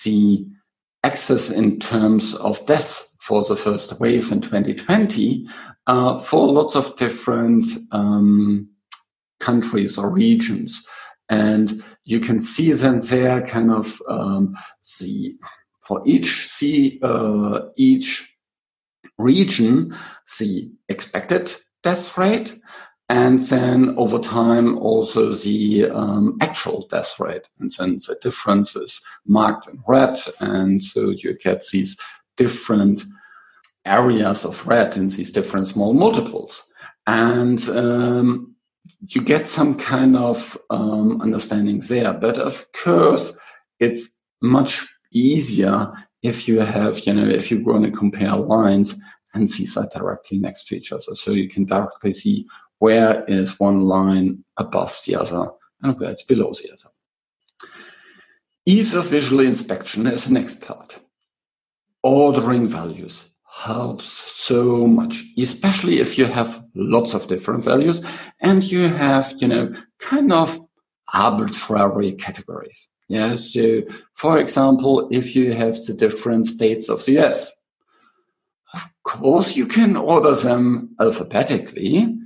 the 0.04 0.48
access 1.04 1.50
in 1.50 1.78
terms 1.78 2.34
of 2.36 2.64
deaths 2.66 3.14
for 3.20 3.44
the 3.44 3.56
first 3.56 4.00
wave 4.00 4.32
in 4.32 4.40
2020 4.40 5.46
uh, 5.86 6.18
for 6.18 6.50
lots 6.52 6.74
of 6.74 6.96
different 6.96 7.64
um, 7.92 8.68
countries 9.40 9.96
or 9.96 10.10
regions. 10.10 10.82
And 11.28 11.84
you 12.04 12.20
can 12.20 12.40
see 12.40 12.72
then 12.72 12.98
there 12.98 13.42
kind 13.42 13.70
of 13.70 14.00
um, 14.08 14.56
the 14.98 15.36
for 15.86 16.02
each 16.06 16.48
see 16.48 16.98
uh, 17.02 17.60
each 17.76 18.36
region 19.18 19.94
the 20.38 20.70
expected 20.88 21.54
death 21.82 22.16
rate 22.16 22.58
and 23.08 23.38
then 23.38 23.94
over 23.98 24.18
time 24.18 24.78
also 24.78 25.32
the 25.32 25.90
um, 25.90 26.38
actual 26.40 26.86
death 26.88 27.20
rate 27.20 27.46
and 27.58 27.70
then 27.78 27.98
the 28.06 28.16
difference 28.22 28.74
is 28.76 29.00
marked 29.26 29.68
in 29.68 29.82
red. 29.86 30.18
And 30.40 30.82
so 30.82 31.10
you 31.10 31.36
get 31.36 31.64
these 31.70 31.98
different 32.36 33.04
areas 33.84 34.44
of 34.46 34.66
red 34.66 34.96
in 34.96 35.08
these 35.08 35.30
different 35.30 35.68
small 35.68 35.92
multiples. 35.92 36.62
And 37.06 37.62
um, 37.68 38.54
you 39.00 39.20
get 39.20 39.46
some 39.46 39.74
kind 39.74 40.16
of 40.16 40.56
um, 40.70 41.20
understanding 41.20 41.80
there. 41.86 42.14
But 42.14 42.38
of 42.38 42.66
course 42.72 43.34
it's 43.80 44.08
much 44.40 44.86
easier 45.12 45.92
if 46.22 46.48
you 46.48 46.60
have, 46.60 47.00
you 47.00 47.12
know, 47.12 47.28
if 47.28 47.50
you 47.50 47.62
want 47.62 47.84
to 47.84 47.90
compare 47.90 48.32
lines 48.34 48.98
and 49.34 49.50
see 49.50 49.66
that 49.66 49.92
directly 49.92 50.38
next 50.38 50.66
to 50.68 50.76
each 50.76 50.90
other. 50.90 51.14
So 51.14 51.32
you 51.32 51.50
can 51.50 51.66
directly 51.66 52.12
see 52.12 52.46
where 52.84 53.24
is 53.24 53.58
one 53.58 53.80
line 53.80 54.44
above 54.58 54.94
the 55.06 55.16
other 55.16 55.44
and 55.82 55.98
where 55.98 56.10
it's 56.10 56.22
below 56.22 56.52
the 56.52 56.70
other. 56.70 56.90
Ease 58.66 58.92
of 58.92 59.06
visual 59.06 59.40
inspection 59.40 60.06
is 60.06 60.26
the 60.26 60.34
next 60.34 60.60
part. 60.60 61.00
Ordering 62.02 62.68
values 62.68 63.24
helps 63.50 64.04
so 64.48 64.86
much, 64.86 65.14
especially 65.38 65.98
if 65.98 66.18
you 66.18 66.26
have 66.26 66.62
lots 66.74 67.14
of 67.14 67.26
different 67.26 67.64
values 67.64 68.02
and 68.40 68.62
you 68.64 68.88
have, 68.88 69.32
you 69.38 69.48
know, 69.48 69.74
kind 69.98 70.30
of 70.30 70.60
arbitrary 71.14 72.12
categories. 72.12 72.90
Yeah. 73.08 73.36
So, 73.36 73.82
for 74.12 74.38
example, 74.38 75.08
if 75.10 75.34
you 75.34 75.54
have 75.54 75.74
the 75.86 75.94
different 75.94 76.46
states 76.48 76.90
of 76.90 77.02
the 77.06 77.18
US, 77.20 77.50
of 78.74 78.82
course, 79.04 79.56
you 79.56 79.66
can 79.66 79.96
order 79.96 80.34
them 80.34 80.94
alphabetically 81.00 82.18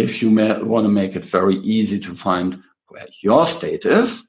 if 0.00 0.22
you 0.22 0.30
want 0.64 0.84
to 0.84 0.88
make 0.88 1.14
it 1.14 1.24
very 1.24 1.56
easy 1.56 1.98
to 2.00 2.14
find 2.14 2.62
where 2.88 3.06
your 3.22 3.46
state 3.46 3.84
is. 3.84 4.26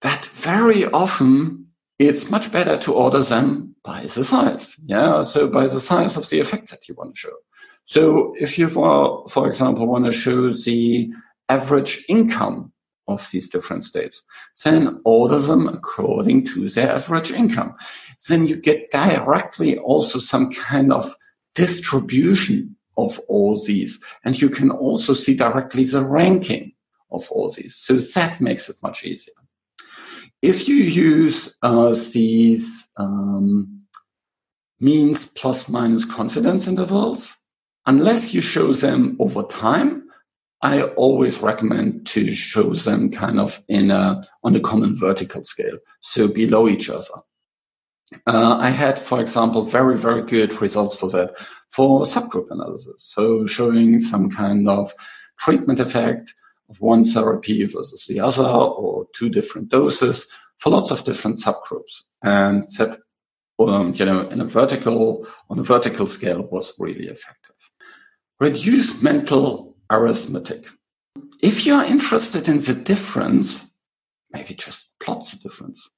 that 0.00 0.26
very 0.26 0.84
often, 0.86 1.66
it's 1.98 2.30
much 2.30 2.52
better 2.52 2.76
to 2.78 2.94
order 2.94 3.22
them 3.22 3.74
by 3.82 4.02
the 4.02 4.24
size. 4.24 4.76
Yeah. 4.86 5.22
So 5.22 5.48
by 5.48 5.66
the 5.66 5.80
size 5.80 6.16
of 6.16 6.28
the 6.28 6.40
effect 6.40 6.70
that 6.70 6.88
you 6.88 6.94
want 6.94 7.14
to 7.14 7.18
show. 7.18 7.36
So 7.84 8.34
if 8.38 8.58
you, 8.58 8.68
for, 8.68 9.26
for 9.28 9.48
example, 9.48 9.86
want 9.86 10.04
to 10.04 10.12
show 10.12 10.52
the 10.52 11.10
average 11.48 12.04
income 12.08 12.72
of 13.08 13.28
these 13.32 13.48
different 13.48 13.84
states. 13.84 14.22
Then 14.64 15.00
order 15.04 15.38
them 15.38 15.66
according 15.66 16.44
to 16.48 16.68
their 16.68 16.92
average 16.92 17.32
income. 17.32 17.74
Then 18.28 18.46
you 18.46 18.56
get 18.56 18.90
directly 18.90 19.78
also 19.78 20.18
some 20.18 20.52
kind 20.52 20.92
of 20.92 21.12
distribution 21.54 22.76
of 22.98 23.18
all 23.28 23.62
these. 23.64 23.98
And 24.24 24.40
you 24.40 24.50
can 24.50 24.70
also 24.70 25.14
see 25.14 25.34
directly 25.34 25.84
the 25.84 26.04
ranking 26.04 26.72
of 27.10 27.30
all 27.30 27.50
these. 27.50 27.76
So 27.76 27.94
that 27.94 28.40
makes 28.40 28.68
it 28.68 28.82
much 28.82 29.04
easier. 29.04 29.34
If 30.42 30.68
you 30.68 30.76
use 30.76 31.56
uh, 31.62 31.94
these 32.12 32.88
um, 32.96 33.82
means 34.78 35.26
plus 35.26 35.68
minus 35.68 36.04
confidence 36.04 36.66
intervals, 36.66 37.34
unless 37.86 38.34
you 38.34 38.40
show 38.40 38.72
them 38.72 39.16
over 39.18 39.42
time, 39.44 40.04
I 40.60 40.82
always 40.82 41.40
recommend 41.40 42.06
to 42.08 42.32
show 42.32 42.74
them 42.74 43.10
kind 43.10 43.38
of 43.38 43.62
in 43.68 43.90
a, 43.90 44.28
on 44.42 44.56
a 44.56 44.60
common 44.60 44.96
vertical 44.96 45.44
scale, 45.44 45.78
so 46.00 46.26
below 46.26 46.68
each 46.68 46.90
other. 46.90 47.22
Uh, 48.26 48.56
I 48.58 48.70
had, 48.70 48.98
for 48.98 49.20
example, 49.20 49.62
very, 49.62 49.98
very 49.98 50.22
good 50.22 50.60
results 50.60 50.96
for 50.96 51.10
that 51.10 51.36
for 51.70 52.04
subgroup 52.04 52.50
analysis. 52.50 53.12
So 53.14 53.46
showing 53.46 54.00
some 54.00 54.30
kind 54.30 54.68
of 54.68 54.92
treatment 55.38 55.78
effect 55.80 56.34
of 56.70 56.80
one 56.80 57.04
therapy 57.04 57.64
versus 57.64 58.06
the 58.06 58.20
other 58.20 58.44
or 58.44 59.06
two 59.14 59.28
different 59.28 59.68
doses 59.68 60.26
for 60.56 60.70
lots 60.70 60.90
of 60.90 61.04
different 61.04 61.36
subgroups. 61.38 62.02
And 62.22 62.64
that, 62.78 62.98
um, 63.58 63.92
you 63.94 64.04
know, 64.04 64.28
in 64.28 64.40
a 64.40 64.44
vertical, 64.44 65.26
on 65.50 65.58
a 65.58 65.62
vertical 65.62 66.06
scale 66.06 66.42
was 66.50 66.72
really 66.78 67.08
effective. 67.08 67.56
Reduce 68.40 69.02
mental 69.02 69.76
arithmetic. 69.90 70.66
If 71.40 71.66
you 71.66 71.74
are 71.74 71.84
interested 71.84 72.48
in 72.48 72.58
the 72.58 72.74
difference, 72.74 73.66
maybe 74.32 74.54
just 74.54 74.90
plot 75.00 75.26
the 75.30 75.36
difference. 75.36 75.88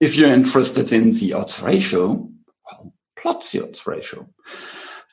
If 0.00 0.16
you're 0.16 0.32
interested 0.32 0.92
in 0.92 1.12
the 1.12 1.32
odds 1.34 1.60
ratio, 1.62 2.28
well, 2.70 2.94
plot 3.18 3.46
the 3.52 3.64
odds 3.64 3.86
ratio. 3.86 4.28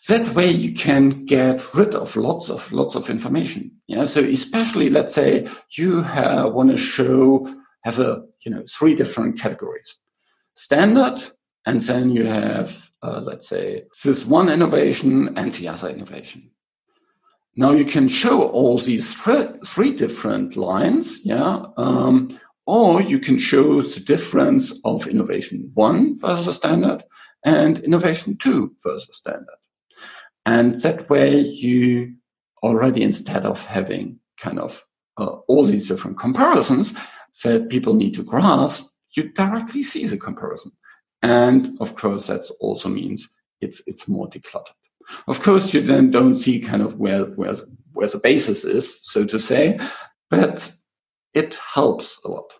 That 0.08 0.34
way 0.34 0.50
you 0.50 0.74
can 0.74 1.26
get 1.26 1.74
rid 1.74 1.94
of 1.94 2.16
lots 2.16 2.50
of 2.50 2.72
lots 2.72 2.96
of 2.96 3.10
information. 3.10 3.72
Yeah. 3.88 4.06
So 4.06 4.22
especially, 4.24 4.90
let's 4.90 5.14
say 5.14 5.48
you 5.78 6.02
want 6.02 6.72
to 6.72 6.78
show 6.78 7.48
have 7.84 8.00
a 8.00 8.24
you 8.46 8.52
know 8.52 8.64
three 8.70 8.96
different 8.96 9.40
categories: 9.40 9.96
standard, 10.56 11.22
and 11.66 11.82
then 11.82 12.12
you 12.12 12.26
have 12.26 12.90
uh, 13.04 13.20
let's 13.20 13.48
say 13.48 13.84
this 14.04 14.26
one 14.26 14.50
innovation 14.50 15.38
and 15.38 15.52
the 15.52 15.68
other 15.68 15.90
innovation. 15.90 16.50
Now 17.56 17.72
you 17.72 17.86
can 17.86 18.08
show 18.08 18.44
all 18.44 18.78
these 18.78 19.14
three 19.14 19.94
different 19.94 20.56
lines, 20.56 21.26
yeah, 21.26 21.64
um, 21.76 22.40
or 22.70 23.02
you 23.02 23.18
can 23.18 23.40
show 23.40 23.82
the 23.82 24.00
difference 24.00 24.80
of 24.86 25.08
innovation 25.08 25.72
one 25.74 26.16
versus 26.20 26.48
a 26.48 26.54
standard 26.54 27.04
and 27.44 27.80
innovation 27.80 28.38
two 28.38 28.76
versus 28.84 29.18
standard. 29.18 29.60
And 30.46 30.76
that 30.84 31.10
way 31.10 31.40
you 31.40 32.14
already, 32.62 33.02
instead 33.02 33.44
of 33.44 33.66
having 33.66 34.20
kind 34.38 34.60
of 34.60 34.86
uh, 35.18 35.38
all 35.48 35.66
these 35.66 35.88
different 35.88 36.20
comparisons 36.20 36.94
that 37.44 37.70
people 37.70 37.96
need 37.96 38.14
to 38.14 38.24
grasp, 38.24 38.86
you 39.16 39.30
directly 39.30 39.82
see 39.82 40.06
the 40.06 40.18
comparison. 40.18 40.72
And 41.24 41.76
of 41.82 41.96
course, 41.96 42.28
that 42.28 42.44
also 42.60 42.88
means 42.88 43.30
it's, 43.62 43.82
it's 43.88 44.08
more 44.08 44.30
decluttered. 44.30 44.76
Of 45.28 45.42
course, 45.42 45.74
you 45.74 45.82
then 45.82 46.12
don't 46.12 46.36
see 46.36 46.60
kind 46.60 46.84
of 46.84 47.00
where, 47.00 47.24
where, 47.24 47.56
where 47.94 48.10
the 48.10 48.20
basis 48.20 48.64
is, 48.64 49.02
so 49.02 49.26
to 49.26 49.40
say, 49.40 49.80
but 50.30 50.72
it 51.34 51.58
helps 51.74 52.20
a 52.26 52.30
lot. 52.30 52.52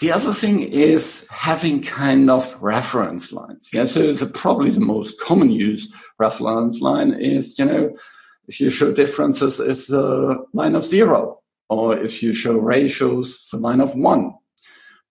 The 0.00 0.12
other 0.12 0.32
thing 0.32 0.62
is 0.62 1.26
having 1.30 1.82
kind 1.82 2.30
of 2.30 2.56
reference 2.62 3.32
lines. 3.32 3.70
Yeah, 3.72 3.84
so 3.84 4.12
the, 4.12 4.26
probably 4.26 4.70
the 4.70 4.80
most 4.80 5.20
common 5.20 5.50
use 5.50 5.92
reference 6.18 6.80
line 6.80 7.12
is, 7.12 7.58
you 7.58 7.64
know, 7.66 7.94
if 8.48 8.60
you 8.60 8.70
show 8.70 8.92
differences, 8.92 9.60
is 9.60 9.88
the 9.88 10.44
line 10.52 10.74
of 10.74 10.84
zero, 10.84 11.40
or 11.68 11.96
if 11.96 12.22
you 12.22 12.32
show 12.32 12.56
ratios, 12.56 13.48
the 13.50 13.58
line 13.58 13.80
of 13.80 13.94
one. 13.94 14.34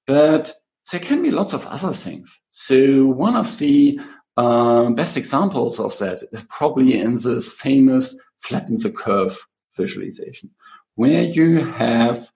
But 0.07 0.53
there 0.91 1.01
can 1.01 1.21
be 1.21 1.31
lots 1.31 1.53
of 1.53 1.65
other 1.65 1.93
things. 1.93 2.39
So 2.51 3.05
one 3.05 3.35
of 3.35 3.57
the 3.59 3.99
um, 4.37 4.95
best 4.95 5.17
examples 5.17 5.79
of 5.79 5.97
that 5.99 6.23
is 6.31 6.45
probably 6.49 6.99
in 6.99 7.15
this 7.21 7.53
famous 7.53 8.15
flatten 8.39 8.77
the 8.77 8.91
curve 8.91 9.37
visualization, 9.75 10.51
where 10.95 11.23
you 11.23 11.63
have 11.63 12.31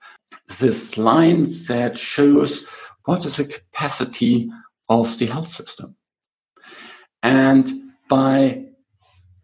this 0.60 0.98
line 0.98 1.44
that 1.68 1.98
shows 1.98 2.66
what 3.06 3.26
is 3.26 3.38
the 3.38 3.46
capacity 3.46 4.50
of 4.88 5.18
the 5.20 5.28
health 5.28 5.48
system. 5.48 5.96
And 7.22 7.92
by 8.10 8.66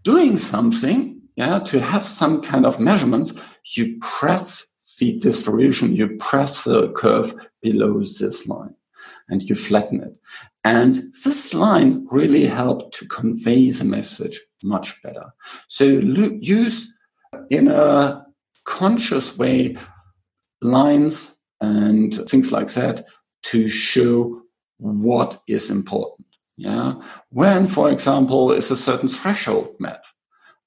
doing 0.04 0.38
something, 0.38 1.22
yeah, 1.36 1.60
to 1.60 1.82
have 1.82 2.04
some 2.04 2.42
kind 2.42 2.66
of 2.66 2.80
measurements, 2.80 3.34
you 3.76 3.98
press 4.00 4.66
the 5.00 5.20
distribution, 5.20 5.96
you 5.96 6.16
press 6.20 6.64
the 6.64 6.90
curve 6.94 7.34
below 7.62 8.00
this 8.00 8.48
line 8.48 8.76
and 9.30 9.44
you 9.44 9.56
flatten 9.56 10.02
it. 10.02 10.16
And 10.64 11.14
this 11.24 11.54
line 11.54 12.08
really 12.10 12.46
helped 12.46 12.96
to 12.96 13.08
convey 13.08 13.70
the 13.70 13.84
message 13.84 14.40
much 14.64 15.02
better. 15.04 15.26
So 15.68 15.86
use 15.86 16.92
in 17.50 17.68
a 17.68 18.26
conscious 18.64 19.38
way 19.38 19.78
lines 20.72 21.36
and 21.62 22.14
things 22.30 22.52
like 22.52 22.72
that 22.74 23.06
to 23.44 23.68
show 23.68 24.42
what 24.78 25.42
is 25.48 25.70
important. 25.70 26.28
Yeah. 26.58 26.96
When, 27.30 27.68
for 27.68 27.92
example, 27.92 28.52
is 28.52 28.72
a 28.72 28.78
certain 28.78 29.10
threshold 29.10 29.76
met? 29.80 30.04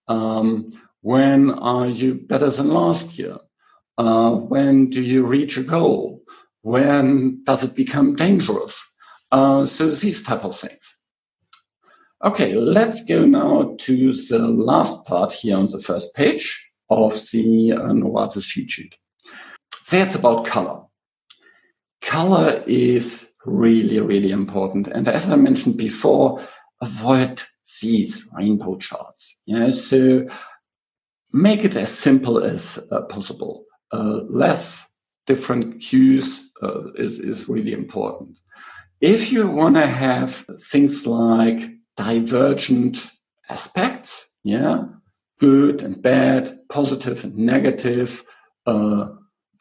Um, 0.06 0.72
when 1.00 1.50
are 1.50 1.88
you 1.88 2.14
better 2.14 2.50
than 2.50 2.72
last 2.72 3.18
year? 3.18 3.36
Uh, 3.96 4.32
when 4.32 4.90
do 4.90 5.02
you 5.02 5.26
reach 5.26 5.56
a 5.56 5.62
goal? 5.62 6.22
When 6.62 7.42
does 7.44 7.64
it 7.64 7.74
become 7.74 8.16
dangerous? 8.16 8.78
Uh, 9.32 9.66
so 9.66 9.90
these 9.90 10.22
type 10.22 10.44
of 10.44 10.56
things. 10.56 10.96
Okay, 12.24 12.54
let's 12.54 13.04
go 13.04 13.24
now 13.24 13.76
to 13.78 14.12
the 14.12 14.38
last 14.38 15.04
part 15.06 15.32
here 15.32 15.56
on 15.56 15.66
the 15.66 15.78
first 15.78 16.14
page 16.14 16.70
of 16.90 17.12
the 17.32 17.72
uh, 17.72 17.92
Novartis 17.92 18.44
cheat 18.44 18.70
sheet. 18.70 18.96
That's 19.90 20.14
about 20.14 20.46
color. 20.46 20.82
Color 22.02 22.62
is 22.66 23.28
really, 23.46 24.00
really 24.00 24.30
important. 24.30 24.88
And 24.88 25.08
as 25.08 25.28
I 25.28 25.36
mentioned 25.36 25.76
before, 25.76 26.40
avoid 26.80 27.42
these 27.80 28.26
rainbow 28.32 28.76
charts. 28.76 29.38
Yeah, 29.46 29.70
so 29.70 30.26
make 31.32 31.64
it 31.64 31.76
as 31.76 31.90
simple 31.90 32.42
as 32.42 32.78
uh, 32.90 33.02
possible. 33.02 33.64
Uh, 33.92 34.20
less 34.28 34.86
different 35.26 35.82
hues 35.82 36.50
uh, 36.62 36.92
is, 36.94 37.18
is 37.18 37.48
really 37.48 37.72
important. 37.72 38.38
If 39.00 39.32
you 39.32 39.48
want 39.48 39.76
to 39.76 39.86
have 39.86 40.44
things 40.60 41.06
like 41.06 41.60
divergent 41.96 43.10
aspects, 43.48 44.34
yeah, 44.44 44.84
good 45.38 45.82
and 45.82 46.02
bad, 46.02 46.58
positive 46.68 47.24
and 47.24 47.36
negative, 47.36 48.24
uh, 48.66 49.08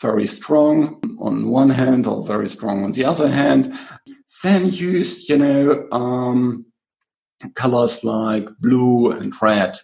very 0.01 0.27
strong 0.27 1.01
on 1.19 1.49
one 1.49 1.69
hand 1.69 2.07
or 2.07 2.23
very 2.23 2.49
strong 2.49 2.83
on 2.83 2.91
the 2.91 3.05
other 3.05 3.29
hand, 3.29 3.77
then 4.43 4.69
use, 4.69 5.27
you 5.29 5.37
know, 5.37 5.87
um, 5.91 6.65
colors 7.55 8.03
like 8.03 8.47
blue 8.59 9.11
and 9.11 9.33
red. 9.41 9.77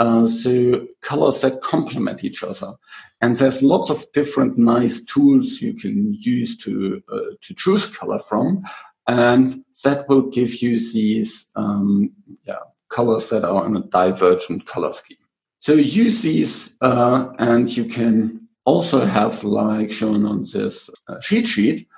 Uh, 0.00 0.26
so 0.26 0.86
colors 1.02 1.40
that 1.40 1.60
complement 1.60 2.24
each 2.24 2.42
other. 2.42 2.74
And 3.20 3.36
there's 3.36 3.62
lots 3.62 3.90
of 3.90 4.04
different 4.12 4.58
nice 4.58 5.04
tools 5.04 5.60
you 5.60 5.72
can 5.74 6.14
use 6.14 6.58
to, 6.58 7.00
uh, 7.12 7.36
to 7.42 7.54
choose 7.54 7.86
color 7.96 8.18
from 8.18 8.64
and 9.06 9.64
that 9.82 10.08
will 10.08 10.22
give 10.22 10.62
you 10.62 10.78
these 10.78 11.50
um, 11.56 12.10
yeah, 12.46 12.60
colors 12.88 13.28
that 13.30 13.44
are 13.44 13.66
in 13.66 13.76
a 13.76 13.82
divergent 13.82 14.66
color 14.66 14.92
scheme. 14.92 15.18
So 15.60 15.72
use 15.72 16.22
these, 16.22 16.76
uh, 16.80 17.32
and 17.38 17.74
you 17.74 17.86
can 17.86 18.43
also 18.64 19.04
have, 19.04 19.44
like 19.44 19.92
shown 19.92 20.26
on 20.26 20.42
this 20.42 20.90
uh, 21.08 21.18
cheat 21.20 21.46
sheet, 21.46 21.88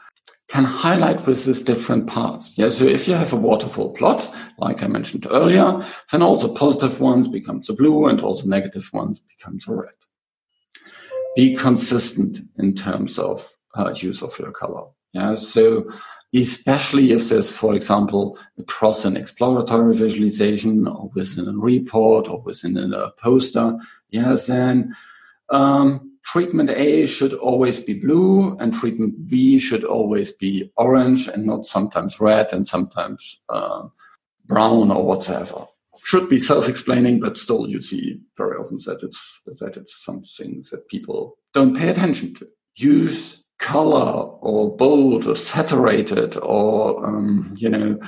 can 0.48 0.64
highlight 0.64 1.26
with 1.26 1.44
these 1.44 1.62
different 1.62 2.07
parts. 2.07 2.57
Yeah, 2.57 2.68
so 2.68 2.85
if 2.85 3.09
you 3.09 3.14
have 3.14 3.33
a 3.33 3.37
waterfall 3.37 3.92
plot, 3.92 4.33
like 4.59 4.83
I 4.83 4.87
mentioned 4.87 5.26
earlier, 5.29 5.85
then 6.12 6.22
all 6.22 6.37
the 6.37 6.48
positive 6.48 7.00
ones 7.00 7.29
become 7.29 7.62
the 7.66 7.72
blue 7.72 8.07
and 8.07 8.20
all 8.22 8.37
the 8.37 8.48
negative 8.48 8.88
ones 8.92 9.20
become 9.20 9.59
the 9.66 9.74
red. 9.74 9.94
Be 11.35 11.57
consistent 11.57 12.38
in 12.59 12.76
terms 12.76 13.18
of 13.18 13.57
uh, 13.74 13.92
use 13.96 14.22
of 14.22 14.38
your 14.38 14.52
color. 14.52 14.87
Yeah, 15.12 15.35
so 15.35 15.90
especially 16.35 17.12
if 17.12 17.29
there's, 17.29 17.50
for 17.50 17.74
example, 17.74 18.38
across 18.59 19.05
an 19.05 19.16
exploratory 19.16 19.94
visualization 19.94 20.87
or 20.87 21.11
within 21.14 21.48
a 21.48 21.52
report 21.52 22.29
or 22.29 22.42
within 22.42 22.76
a 22.76 23.11
poster, 23.12 23.79
yeah, 24.11 24.37
then 24.46 24.94
um, 25.48 26.15
treatment 26.27 26.71
A 26.71 27.07
should 27.07 27.35
always 27.35 27.79
be 27.79 27.95
blue 27.95 28.57
and 28.59 28.75
treatment 28.75 29.29
B 29.29 29.59
should 29.59 29.85
always 29.85 30.33
be 30.33 30.71
orange 30.77 31.29
and 31.29 31.47
not 31.47 31.67
sometimes 31.67 32.21
red 32.21 32.53
and 32.53 32.67
sometimes 32.67 33.41
uh, 33.49 33.85
brown 34.47 34.91
or 34.91 35.07
whatever. 35.07 35.67
Should 36.05 36.29
be 36.29 36.39
self-explaining, 36.39 37.21
but 37.21 37.39
still 37.39 37.69
you 37.69 37.81
see 37.81 38.21
very 38.37 38.57
often 38.59 38.79
that 38.87 39.03
it's, 39.03 39.41
that 39.47 39.77
it's 39.77 40.05
something 40.05 40.65
that 40.71 40.89
people 40.89 41.39
don't 41.55 41.77
pay 41.77 41.89
attention 41.89 42.35
to. 42.35 42.49
Use 42.77 43.45
color 43.59 44.29
or 44.41 44.77
bold 44.77 45.27
or 45.27 45.37
saturated 45.37 46.37
or 46.37 47.07
um, 47.07 47.55
you 47.57 47.71
know 47.71 47.99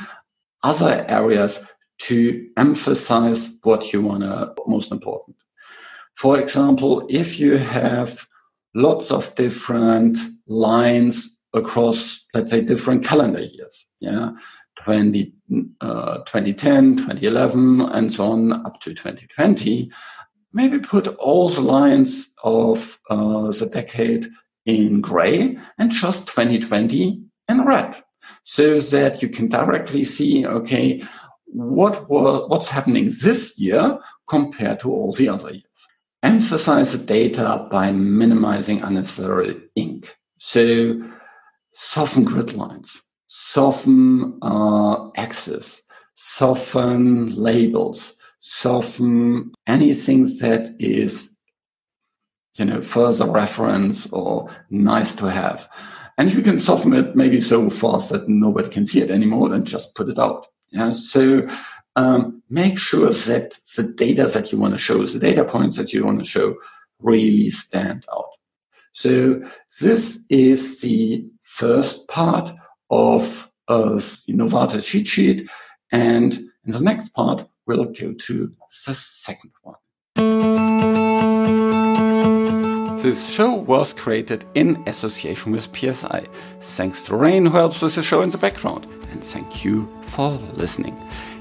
other 0.63 1.07
areas 1.09 1.65
to 1.99 2.49
emphasize 2.59 3.57
what 3.63 3.93
you 3.93 4.03
want 4.03 4.23
to 4.23 4.55
most 4.67 4.93
important 4.93 5.35
for 6.19 6.39
example 6.39 7.07
if 7.09 7.39
you 7.39 7.57
have 7.57 8.27
lots 8.75 9.11
of 9.11 9.35
different 9.35 10.19
lines 10.47 11.39
across 11.55 12.27
let's 12.35 12.51
say 12.51 12.61
different 12.61 13.05
calendar 13.05 13.41
years 13.41 13.87
yeah 14.01 14.31
20, 14.85 15.33
uh, 15.81 16.19
2010 16.19 16.97
2011 16.97 17.81
and 17.81 18.13
so 18.13 18.33
on 18.33 18.53
up 18.67 18.81
to 18.81 18.91
2020 18.95 19.91
maybe 20.53 20.79
put 20.79 21.07
all 21.17 21.49
the 21.49 21.61
lines 21.61 22.33
of 22.43 22.99
uh, 23.11 23.51
the 23.51 23.69
decade 23.73 24.29
in 24.67 25.01
gray 25.01 25.57
and 25.79 25.91
just 25.91 26.27
2020 26.27 27.23
in 27.49 27.65
red 27.65 28.03
so 28.45 28.81
that 28.81 29.23
you 29.23 29.29
can 29.29 29.49
directly 29.49 30.05
see, 30.05 30.47
okay, 30.47 31.03
what 31.45 32.09
were, 32.09 32.47
what's 32.49 32.69
happening 32.69 33.07
this 33.23 33.59
year 33.59 33.99
compared 34.27 34.81
to 34.81 34.91
all 34.91 35.13
the 35.13 35.29
other 35.29 35.51
years. 35.51 35.65
Emphasize 36.23 36.93
the 36.93 36.99
data 36.99 37.67
by 37.71 37.93
minimizing 37.93 38.83
unnecessary 38.83 39.57
ink. 39.77 40.17
So 40.39 41.01
soften 41.73 42.25
grid 42.25 42.55
lines, 42.55 43.01
soften 43.27 44.39
uh, 44.43 45.11
axes, 45.17 45.83
soften 46.15 47.35
labels, 47.37 48.15
soften 48.41 49.53
anything 49.67 50.25
that 50.41 50.75
is 50.79 51.39
you 52.59 52.65
know, 52.65 52.81
further 52.81 53.31
reference 53.31 54.07
or 54.13 54.51
nice 54.71 55.15
to 55.15 55.31
have. 55.31 55.69
And 56.19 56.33
you 56.33 56.43
can 56.43 56.59
soften 56.59 56.93
it 56.95 57.15
maybe 57.15 57.41
so 57.41 57.71
fast 57.71 58.11
that 58.11 58.29
nobody 58.29 58.69
can 58.69 58.85
see 58.85 59.01
it 59.01 59.11
anymore 59.11 59.55
and 59.55 59.65
just 59.65 59.95
put 59.95 60.09
it 60.09 60.19
out. 60.19 60.47
Yeah. 60.73 60.91
So, 60.91 61.47
um, 61.99 62.43
make 62.49 62.79
sure 62.79 63.11
that 63.11 63.59
the 63.77 63.83
data 63.83 64.27
that 64.27 64.53
you 64.53 64.59
want 64.59 64.73
to 64.73 64.79
show, 64.79 65.05
the 65.05 65.19
data 65.19 65.45
points 65.45 65.77
that 65.77 65.93
you 65.93 66.07
want 66.07 66.21
to 66.21 66.25
show, 66.25 66.55
really 67.01 67.51
stand 67.51 68.07
out. 68.15 68.31
So 68.93 69.43
this 69.81 70.25
is 70.31 70.81
the 70.81 71.27
first 71.43 72.07
part 72.07 72.55
of 72.91 73.51
uh, 73.67 73.97
the 73.97 74.33
Novartis 74.33 74.85
cheat 74.85 75.09
sheet. 75.09 75.51
And 75.91 76.35
in 76.35 76.73
the 76.73 76.83
next 76.83 77.13
part, 77.15 77.45
we'll 77.67 77.87
go 77.87 78.15
to 78.15 78.55
the 78.87 78.95
second 78.95 79.51
one. 79.63 79.77
This 82.99 83.29
show 83.31 83.55
was 83.55 83.93
created 83.93 84.45
in 84.55 84.83
association 84.87 85.51
with 85.51 85.75
PSI. 85.75 86.27
Thanks 86.61 87.03
to 87.05 87.17
Rain 87.17 87.47
who 87.47 87.57
helps 87.57 87.81
with 87.81 87.97
the 87.97 88.03
show 88.03 88.23
in 88.23 88.31
the 88.31 88.39
background. 88.39 88.87
And 89.11 89.25
thank 89.25 89.65
you 89.65 89.89
for 90.03 90.31
listening. 90.55 90.97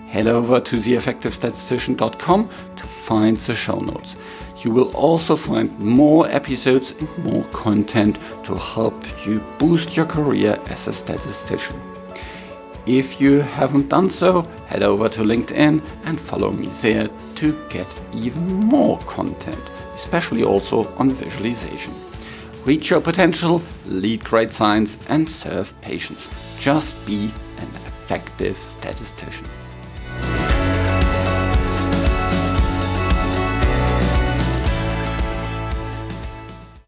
Head 0.08 0.28
over 0.28 0.60
to 0.62 0.78
theeffectivestatistician.com 0.78 2.50
to 2.78 2.84
find 2.84 3.38
the 3.38 3.54
show 3.54 3.80
notes. 3.80 4.16
You 4.64 4.72
will 4.72 4.96
also 4.96 5.36
find 5.36 5.78
more 5.80 6.28
episodes 6.30 6.94
and 7.00 7.18
more 7.20 7.44
content 7.52 8.18
to 8.46 8.56
help 8.56 9.04
you 9.26 9.44
boost 9.60 9.96
your 9.96 10.06
career 10.06 10.58
as 10.68 10.88
a 10.88 10.94
statistician. 10.94 11.80
If 12.86 13.20
you 13.20 13.42
haven't 13.42 13.90
done 13.90 14.10
so, 14.10 14.44
head 14.68 14.82
over 14.82 15.10
to 15.10 15.22
LinkedIn 15.22 15.82
and 16.06 16.20
follow 16.20 16.52
me 16.52 16.68
there 16.68 17.10
to 17.36 17.68
get 17.70 17.88
even 18.14 18.48
more 18.48 18.98
content, 19.00 19.62
especially 19.94 20.44
also 20.44 20.86
on 20.96 21.10
visualization. 21.10 21.94
Reach 22.64 22.90
your 22.90 23.02
potential, 23.02 23.62
lead 23.86 24.24
great 24.24 24.54
science, 24.54 24.98
and 25.10 25.30
serve 25.30 25.74
patients. 25.82 26.30
Just 26.60 26.96
be 27.06 27.26
an 27.58 27.68
effective 27.86 28.56
statistician. 28.56 29.46